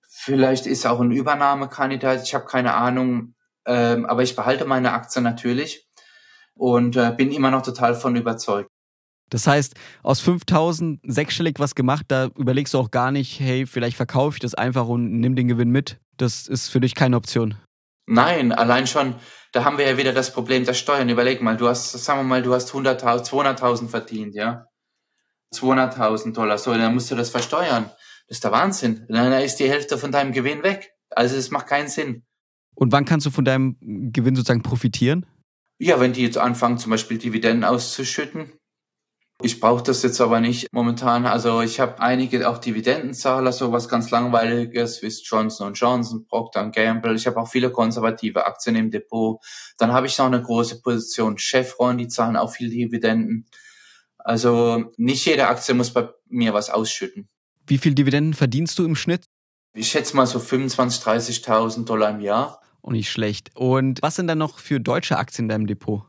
Vielleicht 0.08 0.66
ist 0.66 0.86
auch 0.86 1.00
ein 1.00 1.10
Übernahmekandidat, 1.10 2.22
ich 2.22 2.34
habe 2.34 2.44
keine 2.44 2.74
Ahnung, 2.74 3.34
ähm, 3.66 4.06
aber 4.06 4.22
ich 4.22 4.36
behalte 4.36 4.66
meine 4.66 4.92
Aktie 4.92 5.20
natürlich 5.20 5.88
und 6.54 6.96
äh, 6.96 7.12
bin 7.16 7.32
immer 7.32 7.50
noch 7.50 7.62
total 7.62 7.94
von 7.94 8.14
überzeugt. 8.14 8.70
Das 9.32 9.46
heißt, 9.46 9.74
aus 10.02 10.20
5000 10.20 11.00
sechsstellig 11.04 11.58
was 11.58 11.74
gemacht, 11.74 12.04
da 12.08 12.26
überlegst 12.36 12.74
du 12.74 12.78
auch 12.78 12.90
gar 12.90 13.10
nicht, 13.12 13.40
hey, 13.40 13.64
vielleicht 13.64 13.96
verkaufe 13.96 14.36
ich 14.36 14.40
das 14.40 14.54
einfach 14.54 14.86
und 14.86 15.20
nimm 15.20 15.36
den 15.36 15.48
Gewinn 15.48 15.70
mit. 15.70 15.98
Das 16.18 16.46
ist 16.46 16.68
für 16.68 16.80
dich 16.80 16.94
keine 16.94 17.16
Option. 17.16 17.54
Nein, 18.06 18.52
allein 18.52 18.86
schon, 18.86 19.14
da 19.52 19.64
haben 19.64 19.78
wir 19.78 19.88
ja 19.88 19.96
wieder 19.96 20.12
das 20.12 20.34
Problem 20.34 20.66
der 20.66 20.74
Steuern. 20.74 21.08
Überleg 21.08 21.40
mal, 21.40 21.56
du 21.56 21.66
hast, 21.66 21.92
sagen 21.92 22.20
wir 22.20 22.24
mal, 22.24 22.42
du 22.42 22.52
hast 22.52 22.72
100.000, 22.72 23.24
200.000 23.26 23.88
verdient, 23.88 24.34
ja? 24.34 24.66
200.000 25.54 26.34
Dollar, 26.34 26.58
so, 26.58 26.74
dann 26.74 26.92
musst 26.92 27.10
du 27.10 27.14
das 27.14 27.30
versteuern. 27.30 27.84
Das 28.28 28.36
ist 28.36 28.44
der 28.44 28.52
Wahnsinn. 28.52 29.06
Dann 29.08 29.32
ist 29.40 29.56
die 29.56 29.68
Hälfte 29.68 29.96
von 29.96 30.12
deinem 30.12 30.32
Gewinn 30.32 30.62
weg. 30.62 30.92
Also 31.08 31.36
es 31.36 31.50
macht 31.50 31.68
keinen 31.68 31.88
Sinn. 31.88 32.22
Und 32.74 32.92
wann 32.92 33.06
kannst 33.06 33.24
du 33.24 33.30
von 33.30 33.46
deinem 33.46 33.78
Gewinn 34.12 34.36
sozusagen 34.36 34.62
profitieren? 34.62 35.24
Ja, 35.78 36.00
wenn 36.00 36.12
die 36.12 36.22
jetzt 36.22 36.38
anfangen, 36.38 36.76
zum 36.76 36.90
Beispiel 36.90 37.16
Dividenden 37.16 37.64
auszuschütten, 37.64 38.52
ich 39.42 39.60
brauche 39.60 39.82
das 39.82 40.02
jetzt 40.02 40.20
aber 40.20 40.40
nicht 40.40 40.68
momentan. 40.72 41.26
Also 41.26 41.60
ich 41.60 41.80
habe 41.80 42.00
einige 42.00 42.48
auch 42.48 42.58
Dividendenzahler, 42.58 43.52
so 43.52 43.72
was 43.72 43.88
ganz 43.88 44.10
langweiliges 44.10 45.02
wie 45.02 45.08
Johnson 45.08 45.74
Johnson, 45.74 46.26
Procter 46.26 46.70
Gamble. 46.70 47.14
Ich 47.14 47.26
habe 47.26 47.40
auch 47.40 47.48
viele 47.48 47.70
konservative 47.70 48.46
Aktien 48.46 48.76
im 48.76 48.90
Depot. 48.90 49.40
Dann 49.78 49.92
habe 49.92 50.06
ich 50.06 50.16
noch 50.18 50.26
eine 50.26 50.42
große 50.42 50.80
Position 50.80 51.36
Chevron, 51.38 51.98
die 51.98 52.08
zahlen 52.08 52.36
auch 52.36 52.52
viel 52.52 52.70
Dividenden. 52.70 53.46
Also 54.18 54.92
nicht 54.96 55.26
jede 55.26 55.48
Aktie 55.48 55.74
muss 55.74 55.90
bei 55.90 56.08
mir 56.28 56.54
was 56.54 56.70
ausschütten. 56.70 57.28
Wie 57.66 57.78
viel 57.78 57.94
Dividenden 57.94 58.34
verdienst 58.34 58.78
du 58.78 58.84
im 58.84 58.96
Schnitt? 58.96 59.24
Ich 59.74 59.88
schätze 59.88 60.16
mal 60.16 60.26
so 60.26 60.38
25.000, 60.38 61.44
30.000 61.44 61.84
Dollar 61.84 62.10
im 62.10 62.20
Jahr. 62.20 62.60
Und 62.80 62.94
nicht 62.94 63.10
schlecht. 63.10 63.50
Und 63.54 64.02
was 64.02 64.16
sind 64.16 64.26
dann 64.26 64.38
noch 64.38 64.58
für 64.58 64.80
deutsche 64.80 65.16
Aktien 65.16 65.46
in 65.46 65.48
deinem 65.48 65.66
Depot? 65.66 66.02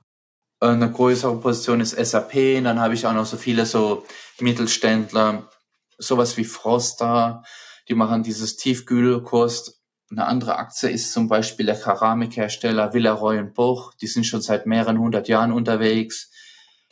Eine 0.63 0.89
größere 0.89 1.41
Position 1.41 1.82
ist 1.82 1.97
SAP, 1.97 2.63
dann 2.63 2.80
habe 2.80 2.93
ich 2.93 3.06
auch 3.06 3.12
noch 3.12 3.26
so 3.26 3.36
viele 3.36 3.65
so 3.65 4.06
Mittelständler, 4.39 5.49
sowas 5.97 6.38
wie 6.38 6.45
Froster, 6.45 7.43
die 7.89 7.95
machen 7.95 8.23
dieses 8.23 8.56
Tiefkühlkost. 8.56 9.82
Eine 10.10 10.26
andere 10.26 10.56
Aktie 10.56 10.89
ist 10.89 11.12
zum 11.12 11.28
Beispiel 11.28 11.65
der 11.65 11.76
Keramikhersteller 11.76 12.93
Villeroy 12.93 13.39
und 13.39 13.54
Boch, 13.54 13.93
die 13.95 14.08
sind 14.08 14.26
schon 14.26 14.41
seit 14.41 14.65
mehreren 14.65 14.99
hundert 14.99 15.28
Jahren 15.28 15.52
unterwegs. 15.52 16.32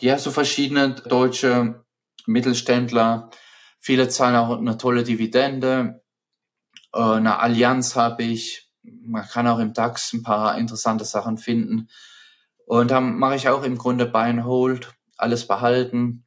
Ja, 0.01 0.17
so 0.17 0.31
verschiedene 0.31 0.95
deutsche 0.95 1.85
Mittelständler. 2.25 3.29
Viele 3.79 4.09
zahlen 4.09 4.35
auch 4.35 4.57
eine 4.57 4.77
tolle 4.77 5.05
Dividende. 5.05 6.01
Äh, 6.93 6.99
eine 6.99 7.39
Allianz 7.39 7.95
habe 7.95 8.23
ich. 8.23 8.69
Man 8.83 9.25
kann 9.25 9.47
auch 9.47 9.59
im 9.59 9.73
DAX 9.73 10.11
ein 10.11 10.23
paar 10.23 10.57
interessante 10.57 11.05
Sachen 11.05 11.37
finden. 11.37 11.87
Und 12.65 12.91
dann 12.91 13.17
mache 13.17 13.35
ich 13.35 13.49
auch 13.49 13.63
im 13.63 13.77
Grunde 13.77 14.05
Buy 14.05 14.29
and 14.29 14.45
Hold, 14.45 14.93
alles 15.17 15.47
behalten. 15.47 16.25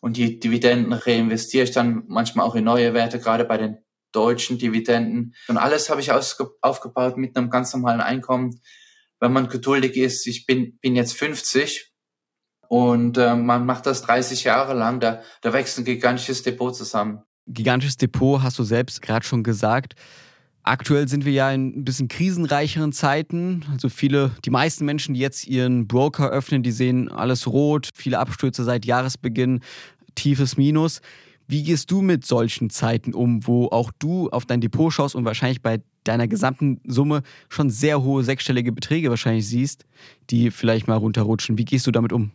Und 0.00 0.16
die 0.16 0.38
Dividenden 0.38 0.92
reinvestiere 0.92 1.64
ich 1.64 1.72
dann 1.72 2.04
manchmal 2.06 2.46
auch 2.46 2.54
in 2.54 2.64
neue 2.64 2.94
Werte, 2.94 3.18
gerade 3.18 3.44
bei 3.44 3.56
den 3.56 3.78
deutschen 4.12 4.58
Dividenden. 4.58 5.34
Und 5.48 5.56
alles 5.56 5.90
habe 5.90 6.00
ich 6.00 6.12
aufgebaut 6.12 7.16
mit 7.16 7.36
einem 7.36 7.50
ganz 7.50 7.72
normalen 7.74 8.00
Einkommen. 8.00 8.60
Wenn 9.20 9.32
man 9.32 9.48
geduldig 9.48 9.96
ist, 9.96 10.26
ich 10.26 10.46
bin, 10.46 10.78
bin 10.78 10.94
jetzt 10.94 11.14
50 11.14 11.92
und 12.68 13.18
äh, 13.18 13.34
man 13.34 13.66
macht 13.66 13.86
das 13.86 14.02
30 14.02 14.44
Jahre 14.44 14.74
lang, 14.74 15.00
da, 15.00 15.22
da 15.40 15.52
wächst 15.52 15.78
ein 15.78 15.84
gigantisches 15.84 16.42
Depot 16.42 16.74
zusammen. 16.74 17.22
Gigantisches 17.46 17.96
Depot 17.96 18.42
hast 18.42 18.58
du 18.58 18.62
selbst 18.62 19.02
gerade 19.02 19.26
schon 19.26 19.42
gesagt. 19.42 19.94
Aktuell 20.62 21.08
sind 21.08 21.24
wir 21.24 21.32
ja 21.32 21.50
in 21.50 21.78
ein 21.78 21.84
bisschen 21.84 22.08
krisenreicheren 22.08 22.92
Zeiten. 22.92 23.64
Also 23.72 23.88
viele, 23.88 24.32
die 24.44 24.50
meisten 24.50 24.84
Menschen, 24.84 25.14
die 25.14 25.20
jetzt 25.20 25.46
ihren 25.46 25.86
Broker 25.88 26.28
öffnen, 26.30 26.62
die 26.62 26.72
sehen 26.72 27.10
alles 27.10 27.46
rot, 27.46 27.88
viele 27.94 28.18
Abstürze 28.18 28.64
seit 28.64 28.84
Jahresbeginn, 28.84 29.60
tiefes 30.14 30.56
Minus. 30.56 31.00
Wie 31.46 31.62
gehst 31.62 31.90
du 31.90 32.02
mit 32.02 32.26
solchen 32.26 32.68
Zeiten 32.68 33.14
um, 33.14 33.46
wo 33.46 33.68
auch 33.68 33.90
du 33.98 34.28
auf 34.28 34.44
dein 34.44 34.60
Depot 34.60 34.92
schaust 34.92 35.14
und 35.14 35.24
wahrscheinlich 35.24 35.62
bei 35.62 35.80
deiner 36.04 36.28
gesamten 36.28 36.80
Summe 36.86 37.22
schon 37.48 37.70
sehr 37.70 38.02
hohe 38.02 38.22
sechsstellige 38.22 38.72
Beträge 38.72 39.08
wahrscheinlich 39.08 39.48
siehst, 39.48 39.86
die 40.28 40.50
vielleicht 40.50 40.88
mal 40.88 40.96
runterrutschen? 40.96 41.56
Wie 41.56 41.64
gehst 41.64 41.86
du 41.86 41.90
damit 41.90 42.12
um? 42.12 42.32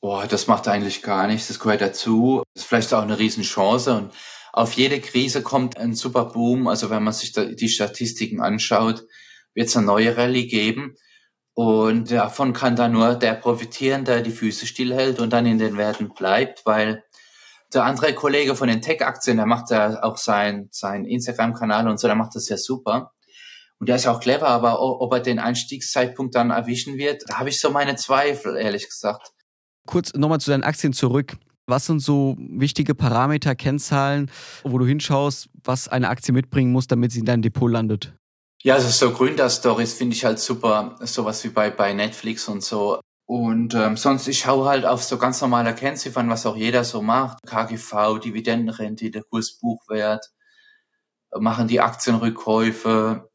Boah, 0.00 0.26
das 0.26 0.46
macht 0.46 0.68
eigentlich 0.68 1.02
gar 1.02 1.26
nichts. 1.26 1.48
Das 1.48 1.58
gehört 1.58 1.80
dazu. 1.80 2.42
Das 2.54 2.62
ist 2.62 2.68
vielleicht 2.68 2.92
auch 2.92 3.02
eine 3.02 3.18
Riesenchance. 3.18 3.96
Und 3.96 4.12
auf 4.54 4.74
jede 4.74 5.00
Krise 5.00 5.42
kommt 5.42 5.76
ein 5.76 5.94
super 5.94 6.26
Boom. 6.26 6.68
Also 6.68 6.88
wenn 6.88 7.02
man 7.02 7.12
sich 7.12 7.32
die 7.32 7.68
Statistiken 7.68 8.40
anschaut, 8.40 9.04
wird 9.52 9.66
es 9.68 9.76
eine 9.76 9.86
neue 9.86 10.16
Rallye 10.16 10.46
geben. 10.46 10.94
Und 11.54 12.12
davon 12.12 12.52
kann 12.52 12.76
dann 12.76 12.92
nur 12.92 13.16
der 13.16 13.34
profitieren, 13.34 14.04
der 14.04 14.22
die 14.22 14.30
Füße 14.30 14.66
stillhält 14.66 15.18
und 15.18 15.32
dann 15.32 15.46
in 15.46 15.58
den 15.58 15.76
Werten 15.76 16.14
bleibt, 16.14 16.64
weil 16.66 17.02
der 17.72 17.84
andere 17.84 18.14
Kollege 18.14 18.54
von 18.54 18.68
den 18.68 18.80
Tech-Aktien, 18.80 19.38
der 19.38 19.46
macht 19.46 19.70
ja 19.70 20.02
auch 20.04 20.16
sein, 20.16 20.68
sein 20.70 21.04
Instagram-Kanal 21.04 21.88
und 21.88 21.98
so, 21.98 22.06
der 22.06 22.16
macht 22.16 22.36
das 22.36 22.48
ja 22.48 22.56
super. 22.56 23.12
Und 23.80 23.88
der 23.88 23.96
ist 23.96 24.04
ja 24.04 24.12
auch 24.12 24.20
clever, 24.20 24.48
aber 24.48 24.80
ob 24.80 25.12
er 25.12 25.20
den 25.20 25.40
Einstiegszeitpunkt 25.40 26.36
dann 26.36 26.50
erwischen 26.50 26.96
wird, 26.96 27.24
da 27.26 27.38
habe 27.38 27.48
ich 27.48 27.58
so 27.58 27.70
meine 27.70 27.96
Zweifel, 27.96 28.56
ehrlich 28.56 28.88
gesagt. 28.88 29.32
Kurz 29.86 30.12
nochmal 30.14 30.40
zu 30.40 30.50
deinen 30.50 30.62
Aktien 30.62 30.92
zurück. 30.92 31.36
Was 31.66 31.86
sind 31.86 32.00
so 32.00 32.36
wichtige 32.38 32.94
Parameter, 32.94 33.54
Kennzahlen, 33.54 34.30
wo 34.64 34.78
du 34.78 34.84
hinschaust, 34.84 35.48
was 35.62 35.88
eine 35.88 36.08
Aktie 36.08 36.34
mitbringen 36.34 36.72
muss, 36.72 36.86
damit 36.86 37.12
sie 37.12 37.20
in 37.20 37.24
deinem 37.24 37.42
Depot 37.42 37.70
landet? 37.70 38.14
Ja, 38.62 38.74
also 38.74 38.88
so 38.88 39.12
Gründerstories 39.12 39.94
finde 39.94 40.16
ich 40.16 40.24
halt 40.24 40.38
super, 40.38 40.96
sowas 41.00 41.42
wie 41.44 41.48
bei, 41.48 41.70
bei 41.70 41.92
Netflix 41.92 42.48
und 42.48 42.62
so. 42.62 43.00
Und 43.26 43.74
ähm, 43.74 43.96
sonst, 43.96 44.28
ich 44.28 44.40
schaue 44.40 44.68
halt 44.68 44.84
auf 44.84 45.02
so 45.02 45.16
ganz 45.16 45.40
normale 45.40 45.74
Kennziffern, 45.74 46.28
was 46.28 46.44
auch 46.44 46.56
jeder 46.56 46.84
so 46.84 47.00
macht. 47.00 47.38
KGV, 47.46 48.20
Dividendenrendite, 48.20 49.22
Kursbuchwert, 49.22 50.30
machen 51.38 51.68
die 51.68 51.80
Aktienrückkäufe, 51.80 53.28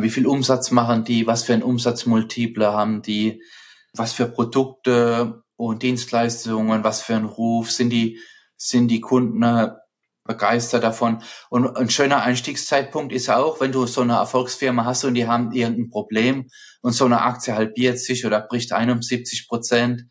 wie 0.00 0.10
viel 0.10 0.26
Umsatz 0.26 0.70
machen 0.70 1.04
die, 1.04 1.26
was 1.26 1.44
für 1.44 1.54
ein 1.54 1.62
Umsatzmultiple 1.62 2.72
haben 2.72 3.02
die, 3.02 3.42
was 3.92 4.12
für 4.12 4.26
Produkte 4.26 5.43
und 5.56 5.82
Dienstleistungen, 5.82 6.84
was 6.84 7.02
für 7.02 7.14
ein 7.14 7.24
Ruf, 7.24 7.70
sind 7.70 7.90
die, 7.90 8.20
sind 8.56 8.88
die 8.88 9.00
Kunden 9.00 9.42
äh, 9.42 9.70
begeistert 10.24 10.82
davon. 10.82 11.22
Und 11.50 11.76
ein 11.76 11.90
schöner 11.90 12.22
Einstiegszeitpunkt 12.22 13.12
ist 13.12 13.28
auch, 13.28 13.60
wenn 13.60 13.72
du 13.72 13.86
so 13.86 14.00
eine 14.00 14.14
Erfolgsfirma 14.14 14.84
hast 14.84 15.04
und 15.04 15.14
die 15.14 15.26
haben 15.26 15.52
irgendein 15.52 15.90
Problem 15.90 16.48
und 16.80 16.92
so 16.92 17.04
eine 17.04 17.20
Aktie 17.20 17.54
halbiert 17.54 17.98
sich 17.98 18.24
oder 18.24 18.40
bricht 18.40 18.72
ein 18.72 18.90
um 18.90 19.02
70 19.02 19.48
Prozent, 19.48 20.04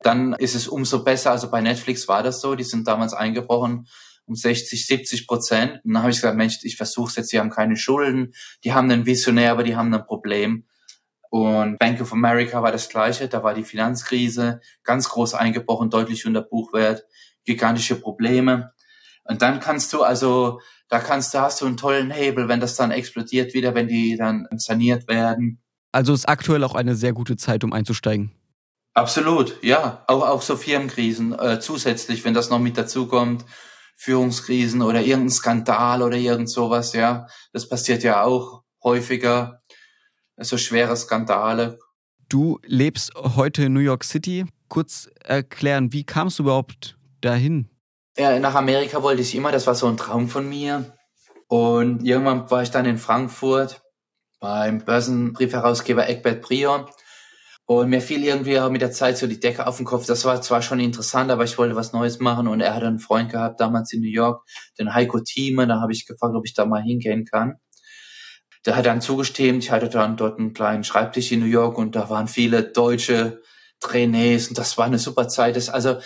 dann 0.00 0.32
ist 0.34 0.54
es 0.54 0.66
umso 0.66 1.04
besser. 1.04 1.30
Also 1.30 1.50
bei 1.50 1.60
Netflix 1.60 2.08
war 2.08 2.22
das 2.22 2.40
so, 2.40 2.54
die 2.54 2.64
sind 2.64 2.88
damals 2.88 3.12
eingebrochen 3.12 3.86
um 4.24 4.34
60, 4.34 4.86
70 4.86 5.26
Prozent. 5.26 5.80
Und 5.84 5.92
dann 5.92 6.02
habe 6.02 6.10
ich 6.10 6.18
gesagt, 6.18 6.36
Mensch, 6.36 6.58
ich 6.62 6.76
versuche 6.76 7.10
es 7.10 7.16
jetzt, 7.16 7.32
die 7.32 7.38
haben 7.38 7.50
keine 7.50 7.76
Schulden, 7.76 8.32
die 8.64 8.72
haben 8.72 8.90
einen 8.90 9.04
Visionär, 9.04 9.52
aber 9.52 9.64
die 9.64 9.76
haben 9.76 9.92
ein 9.92 10.06
Problem. 10.06 10.66
Und 11.30 11.78
Bank 11.78 12.00
of 12.00 12.12
America 12.12 12.60
war 12.62 12.72
das 12.72 12.88
gleiche, 12.88 13.28
da 13.28 13.42
war 13.42 13.54
die 13.54 13.62
Finanzkrise 13.62 14.60
ganz 14.82 15.08
groß 15.08 15.34
eingebrochen, 15.34 15.88
deutlich 15.88 16.26
unter 16.26 16.42
Buchwert, 16.42 17.06
gigantische 17.44 17.94
Probleme. 17.94 18.72
Und 19.24 19.40
dann 19.40 19.60
kannst 19.60 19.92
du 19.92 20.02
also, 20.02 20.60
da 20.88 20.98
kannst 20.98 21.32
du, 21.32 21.40
hast 21.40 21.60
du 21.60 21.66
einen 21.66 21.76
tollen 21.76 22.10
Hebel, 22.10 22.48
wenn 22.48 22.58
das 22.58 22.74
dann 22.74 22.90
explodiert 22.90 23.54
wieder, 23.54 23.76
wenn 23.76 23.86
die 23.86 24.16
dann 24.16 24.48
saniert 24.56 25.06
werden. 25.08 25.62
Also 25.92 26.12
ist 26.12 26.28
aktuell 26.28 26.64
auch 26.64 26.74
eine 26.74 26.96
sehr 26.96 27.12
gute 27.12 27.36
Zeit, 27.36 27.62
um 27.62 27.72
einzusteigen. 27.72 28.32
Absolut, 28.94 29.62
ja. 29.62 30.04
Auch, 30.08 30.26
auch 30.26 30.42
so 30.42 30.56
Firmenkrisen 30.56 31.38
äh, 31.38 31.60
zusätzlich, 31.60 32.24
wenn 32.24 32.34
das 32.34 32.50
noch 32.50 32.58
mit 32.58 32.76
dazukommt, 32.76 33.44
Führungskrisen 33.96 34.82
oder 34.82 35.00
irgendein 35.00 35.30
Skandal 35.30 36.02
oder 36.02 36.16
irgend 36.16 36.50
sowas, 36.50 36.92
ja. 36.92 37.26
Das 37.52 37.68
passiert 37.68 38.02
ja 38.02 38.24
auch 38.24 38.64
häufiger. 38.82 39.59
So 40.42 40.56
schwere 40.56 40.96
Skandale. 40.96 41.78
Du 42.28 42.58
lebst 42.64 43.12
heute 43.14 43.64
in 43.64 43.72
New 43.72 43.80
York 43.80 44.04
City. 44.04 44.46
Kurz 44.68 45.10
erklären, 45.24 45.92
wie 45.92 46.04
kamst 46.04 46.38
du 46.38 46.44
überhaupt 46.44 46.96
dahin? 47.20 47.68
Ja, 48.16 48.38
nach 48.38 48.54
Amerika 48.54 49.02
wollte 49.02 49.22
ich 49.22 49.34
immer, 49.34 49.52
das 49.52 49.66
war 49.66 49.74
so 49.74 49.86
ein 49.86 49.96
Traum 49.96 50.28
von 50.28 50.48
mir. 50.48 50.96
Und 51.48 52.04
irgendwann 52.04 52.50
war 52.50 52.62
ich 52.62 52.70
dann 52.70 52.86
in 52.86 52.98
Frankfurt 52.98 53.82
beim 54.38 54.78
Börsenbriefherausgeber 54.78 56.08
Eckbert 56.08 56.40
Prior. 56.40 56.88
Und 57.66 57.90
mir 57.90 58.00
fiel 58.00 58.24
irgendwie 58.24 58.58
auch 58.58 58.70
mit 58.70 58.82
der 58.82 58.90
Zeit 58.90 59.18
so 59.18 59.26
die 59.26 59.38
Decke 59.38 59.66
auf 59.66 59.76
den 59.76 59.86
Kopf. 59.86 60.06
Das 60.06 60.24
war 60.24 60.40
zwar 60.42 60.62
schon 60.62 60.80
interessant, 60.80 61.30
aber 61.30 61.44
ich 61.44 61.58
wollte 61.58 61.76
was 61.76 61.92
Neues 61.92 62.18
machen. 62.18 62.48
Und 62.48 62.60
er 62.60 62.74
hat 62.74 62.82
einen 62.82 62.98
Freund 62.98 63.30
gehabt, 63.30 63.60
damals 63.60 63.92
in 63.92 64.00
New 64.00 64.08
York, 64.08 64.44
den 64.78 64.94
Heiko 64.94 65.20
Thieme. 65.20 65.66
Da 65.66 65.80
habe 65.80 65.92
ich 65.92 66.06
gefragt, 66.06 66.34
ob 66.34 66.44
ich 66.46 66.54
da 66.54 66.64
mal 66.64 66.82
hingehen 66.82 67.24
kann. 67.24 67.56
Der 68.66 68.76
hat 68.76 68.86
dann 68.86 69.00
zugestimmt. 69.00 69.64
Ich 69.64 69.70
hatte 69.70 69.88
dann 69.88 70.16
dort 70.16 70.38
einen 70.38 70.52
kleinen 70.52 70.84
Schreibtisch 70.84 71.32
in 71.32 71.40
New 71.40 71.46
York 71.46 71.78
und 71.78 71.96
da 71.96 72.10
waren 72.10 72.28
viele 72.28 72.62
deutsche 72.62 73.42
Trainees 73.80 74.48
und 74.48 74.58
das 74.58 74.76
war 74.76 74.86
eine 74.86 74.98
super 74.98 75.28
Zeit. 75.28 75.56
Das, 75.56 75.68
also 75.70 75.98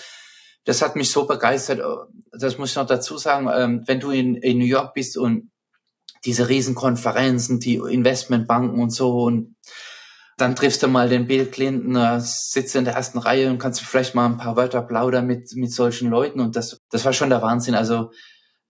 das 0.64 0.80
hat 0.80 0.96
mich 0.96 1.10
so 1.10 1.26
begeistert. 1.26 1.80
Das 2.32 2.58
muss 2.58 2.70
ich 2.70 2.76
noch 2.76 2.86
dazu 2.86 3.18
sagen. 3.18 3.50
Ähm, 3.54 3.82
wenn 3.86 4.00
du 4.00 4.10
in, 4.10 4.36
in 4.36 4.58
New 4.58 4.64
York 4.64 4.94
bist 4.94 5.18
und 5.18 5.50
diese 6.24 6.48
Riesenkonferenzen, 6.48 7.60
die 7.60 7.76
Investmentbanken 7.76 8.80
und 8.80 8.90
so 8.90 9.24
und 9.24 9.56
dann 10.36 10.56
triffst 10.56 10.82
du 10.82 10.88
mal 10.88 11.08
den 11.08 11.26
Bill 11.26 11.46
Clinton, 11.46 12.20
sitzt 12.20 12.74
in 12.74 12.84
der 12.84 12.94
ersten 12.94 13.18
Reihe 13.18 13.50
und 13.50 13.58
kannst 13.58 13.82
vielleicht 13.82 14.14
mal 14.14 14.26
ein 14.26 14.36
paar 14.36 14.56
Wörter 14.56 14.82
plaudern 14.82 15.26
mit, 15.26 15.54
mit 15.54 15.72
solchen 15.72 16.10
Leuten 16.10 16.40
und 16.40 16.56
das, 16.56 16.80
das 16.90 17.04
war 17.04 17.12
schon 17.12 17.30
der 17.30 17.42
Wahnsinn. 17.42 17.74
Also 17.74 18.10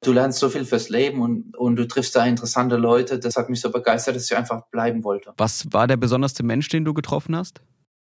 du 0.07 0.13
lernst 0.13 0.39
so 0.39 0.49
viel 0.49 0.65
fürs 0.65 0.89
Leben 0.89 1.21
und, 1.23 1.57
und 1.57 1.77
du 1.77 1.87
triffst 1.87 2.15
da 2.17 2.25
interessante 2.25 2.77
Leute. 2.77 3.19
Das 3.19 3.37
hat 3.37 3.49
mich 3.49 3.61
so 3.61 3.71
begeistert, 3.71 4.17
dass 4.17 4.31
ich 4.31 4.37
einfach 4.37 4.67
bleiben 4.71 5.05
wollte. 5.05 5.33
Was 5.37 5.67
war 5.73 5.87
der 5.87 5.97
besonderste 5.97 6.43
Mensch, 6.43 6.69
den 6.69 6.85
du 6.85 6.95
getroffen 6.95 7.37
hast? 7.37 7.63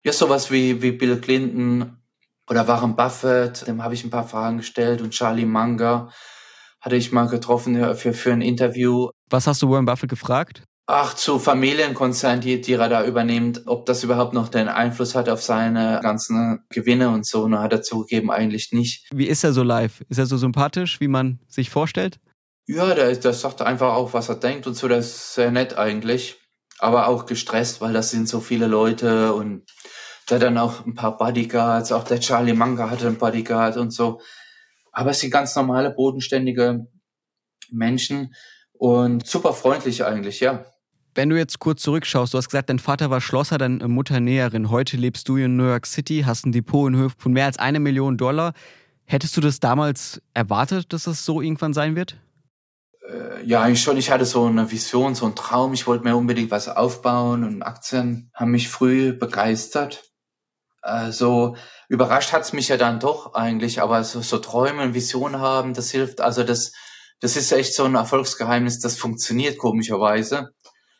Ja, 0.03 0.13
sowas 0.13 0.51
wie, 0.51 0.81
wie 0.81 0.91
Bill 0.91 1.19
Clinton, 1.19 1.97
oder 2.49 2.67
Warren 2.67 2.95
Buffett, 2.95 3.67
dem 3.67 3.83
habe 3.83 3.93
ich 3.93 4.03
ein 4.03 4.09
paar 4.09 4.27
Fragen 4.27 4.57
gestellt 4.57 5.01
und 5.01 5.11
Charlie 5.11 5.45
Munger 5.45 6.09
hatte 6.79 6.95
ich 6.95 7.11
mal 7.11 7.27
getroffen 7.27 7.75
für, 7.95 8.13
für 8.13 8.31
ein 8.31 8.41
Interview. 8.41 9.09
Was 9.29 9.47
hast 9.47 9.61
du 9.61 9.69
Warren 9.69 9.85
Buffett 9.85 10.09
gefragt? 10.09 10.63
Ach, 10.89 11.13
zu 11.13 11.37
Familienkonzernen, 11.37 12.39
die, 12.39 12.61
die 12.61 12.73
er 12.73 12.87
da 12.87 13.05
übernimmt, 13.05 13.63
ob 13.65 13.85
das 13.85 14.05
überhaupt 14.05 14.33
noch 14.33 14.47
den 14.47 14.69
Einfluss 14.69 15.15
hat 15.15 15.27
auf 15.27 15.43
seine 15.43 15.99
ganzen 16.01 16.63
Gewinne 16.69 17.09
und 17.09 17.27
so. 17.27 17.43
Und 17.43 17.59
hat 17.59 17.73
er 17.73 17.81
zugegeben, 17.81 18.31
eigentlich 18.31 18.71
nicht. 18.71 19.05
Wie 19.13 19.27
ist 19.27 19.43
er 19.43 19.51
so 19.51 19.63
live? 19.63 20.01
Ist 20.07 20.17
er 20.17 20.25
so 20.25 20.37
sympathisch, 20.37 21.01
wie 21.01 21.09
man 21.09 21.39
sich 21.49 21.69
vorstellt? 21.69 22.21
Ja, 22.67 22.95
der, 22.95 23.13
der 23.13 23.33
sagt 23.33 23.61
einfach 23.61 23.95
auch, 23.95 24.13
was 24.13 24.29
er 24.29 24.35
denkt 24.35 24.65
und 24.65 24.75
so. 24.75 24.87
Der 24.87 24.99
ist 24.99 25.33
sehr 25.33 25.51
nett 25.51 25.77
eigentlich. 25.77 26.37
Aber 26.79 27.07
auch 27.07 27.25
gestresst, 27.25 27.81
weil 27.81 27.91
das 27.91 28.11
sind 28.11 28.29
so 28.29 28.39
viele 28.39 28.67
Leute 28.67 29.33
und 29.33 29.63
der 30.29 30.39
dann 30.39 30.57
auch 30.57 30.85
ein 30.85 30.93
paar 30.93 31.17
Bodyguards, 31.17 31.91
auch 31.91 32.03
der 32.03 32.21
Charlie 32.21 32.53
Manga 32.53 32.89
hatte 32.89 33.07
einen 33.07 33.17
Bodyguard 33.17 33.75
und 33.75 33.91
so. 33.91 34.21
Aber 34.93 35.11
es 35.11 35.19
sind 35.19 35.31
ganz 35.31 35.53
normale, 35.55 35.91
bodenständige 35.91 36.87
Menschen 37.71 38.33
und 38.71 39.27
super 39.27 39.53
freundlich 39.53 40.05
eigentlich, 40.05 40.39
ja. 40.39 40.65
Wenn 41.17 41.31
du 41.31 41.35
jetzt 41.35 41.57
kurz 41.57 41.81
zurückschaust, 41.81 42.35
du 42.35 42.37
hast 42.37 42.49
gesagt, 42.49 42.69
dein 42.69 42.77
Vater 42.77 43.09
war 43.09 43.21
Schlosser, 43.21 43.57
deine 43.57 43.87
Mutter 43.87 44.19
Näherin. 44.19 44.69
Heute 44.69 44.97
lebst 44.97 45.27
du 45.27 45.37
in 45.37 45.55
New 45.55 45.65
York 45.65 45.87
City, 45.87 46.21
hast 46.23 46.45
ein 46.45 46.51
Depot 46.51 46.87
in 46.87 46.95
Höhe 46.95 47.09
von 47.17 47.33
mehr 47.33 47.45
als 47.45 47.57
eine 47.57 47.79
Million 47.79 48.17
Dollar. 48.17 48.53
Hättest 49.03 49.35
du 49.35 49.41
das 49.41 49.59
damals 49.59 50.21
erwartet, 50.35 50.93
dass 50.93 51.05
das 51.05 51.25
so 51.25 51.41
irgendwann 51.41 51.73
sein 51.73 51.95
wird? 51.95 52.17
Äh, 53.09 53.43
ja, 53.43 53.63
eigentlich 53.63 53.81
schon. 53.81 53.97
Ich 53.97 54.11
hatte 54.11 54.25
so 54.25 54.45
eine 54.45 54.69
Vision, 54.69 55.15
so 55.15 55.25
einen 55.25 55.33
Traum. 55.33 55.73
Ich 55.73 55.87
wollte 55.87 56.03
mir 56.03 56.15
unbedingt 56.15 56.51
was 56.51 56.69
aufbauen 56.69 57.43
und 57.43 57.63
Aktien 57.63 58.29
haben 58.35 58.51
mich 58.51 58.69
früh 58.69 59.11
begeistert. 59.11 60.03
Also 60.83 61.55
überrascht 61.89 62.31
hat's 62.31 62.53
mich 62.53 62.67
ja 62.67 62.77
dann 62.77 62.99
doch 62.99 63.33
eigentlich, 63.33 63.81
aber 63.81 64.03
so, 64.03 64.21
so 64.21 64.37
Träume 64.37 64.83
und 64.83 64.93
Visionen 64.93 65.41
haben, 65.41 65.73
das 65.73 65.89
hilft. 65.89 66.21
Also 66.21 66.43
das, 66.43 66.73
das 67.21 67.35
ist 67.37 67.51
echt 67.51 67.73
so 67.73 67.85
ein 67.85 67.95
Erfolgsgeheimnis, 67.95 68.77
das 68.77 68.97
funktioniert 68.97 69.57
komischerweise. 69.57 70.51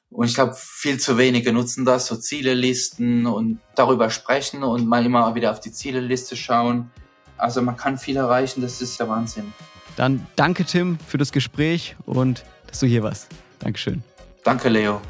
Und 0.10 0.28
ich 0.28 0.36
glaube, 0.36 0.56
viel 0.58 1.00
zu 1.00 1.18
wenige 1.18 1.52
nutzen 1.52 1.86
das, 1.86 2.08
so 2.08 2.16
Zielelisten 2.16 3.26
und 3.26 3.60
darüber 3.76 4.10
sprechen 4.10 4.64
und 4.64 4.88
mal 4.88 5.06
immer 5.06 5.34
wieder 5.36 5.52
auf 5.52 5.60
die 5.60 5.72
Zieleliste 5.72 6.36
schauen. 6.36 6.92
Also 7.38 7.62
man 7.62 7.78
kann 7.78 7.98
viel 7.98 8.18
erreichen, 8.18 8.62
das 8.62 8.82
ist 8.82 9.00
der 9.00 9.10
Wahnsinn. 9.10 9.54
Dann 9.96 10.26
danke 10.36 10.64
Tim 10.64 10.98
für 11.08 11.18
das 11.18 11.32
Gespräch 11.32 11.96
und 12.06 12.44
dass 12.68 12.80
du 12.80 12.86
hier 12.86 13.04
warst. 13.04 13.28
Dankeschön. 13.60 14.04
Danke 14.44 14.70
Leo. 14.70 15.02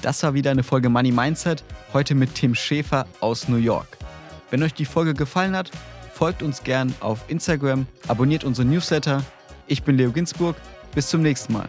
Das 0.00 0.22
war 0.22 0.34
wieder 0.34 0.50
eine 0.50 0.62
Folge 0.62 0.88
Money 0.88 1.12
Mindset, 1.12 1.62
heute 1.92 2.14
mit 2.14 2.34
Tim 2.34 2.54
Schäfer 2.54 3.06
aus 3.20 3.48
New 3.48 3.56
York. 3.56 3.98
Wenn 4.50 4.62
euch 4.62 4.74
die 4.74 4.84
Folge 4.84 5.14
gefallen 5.14 5.54
hat, 5.54 5.70
folgt 6.12 6.42
uns 6.42 6.62
gern 6.64 6.94
auf 7.00 7.20
Instagram, 7.28 7.86
abonniert 8.08 8.44
unsere 8.44 8.66
Newsletter. 8.66 9.22
Ich 9.66 9.82
bin 9.82 9.96
Leo 9.96 10.10
Ginsburg. 10.10 10.56
Bis 10.94 11.08
zum 11.08 11.22
nächsten 11.22 11.54
Mal. 11.54 11.68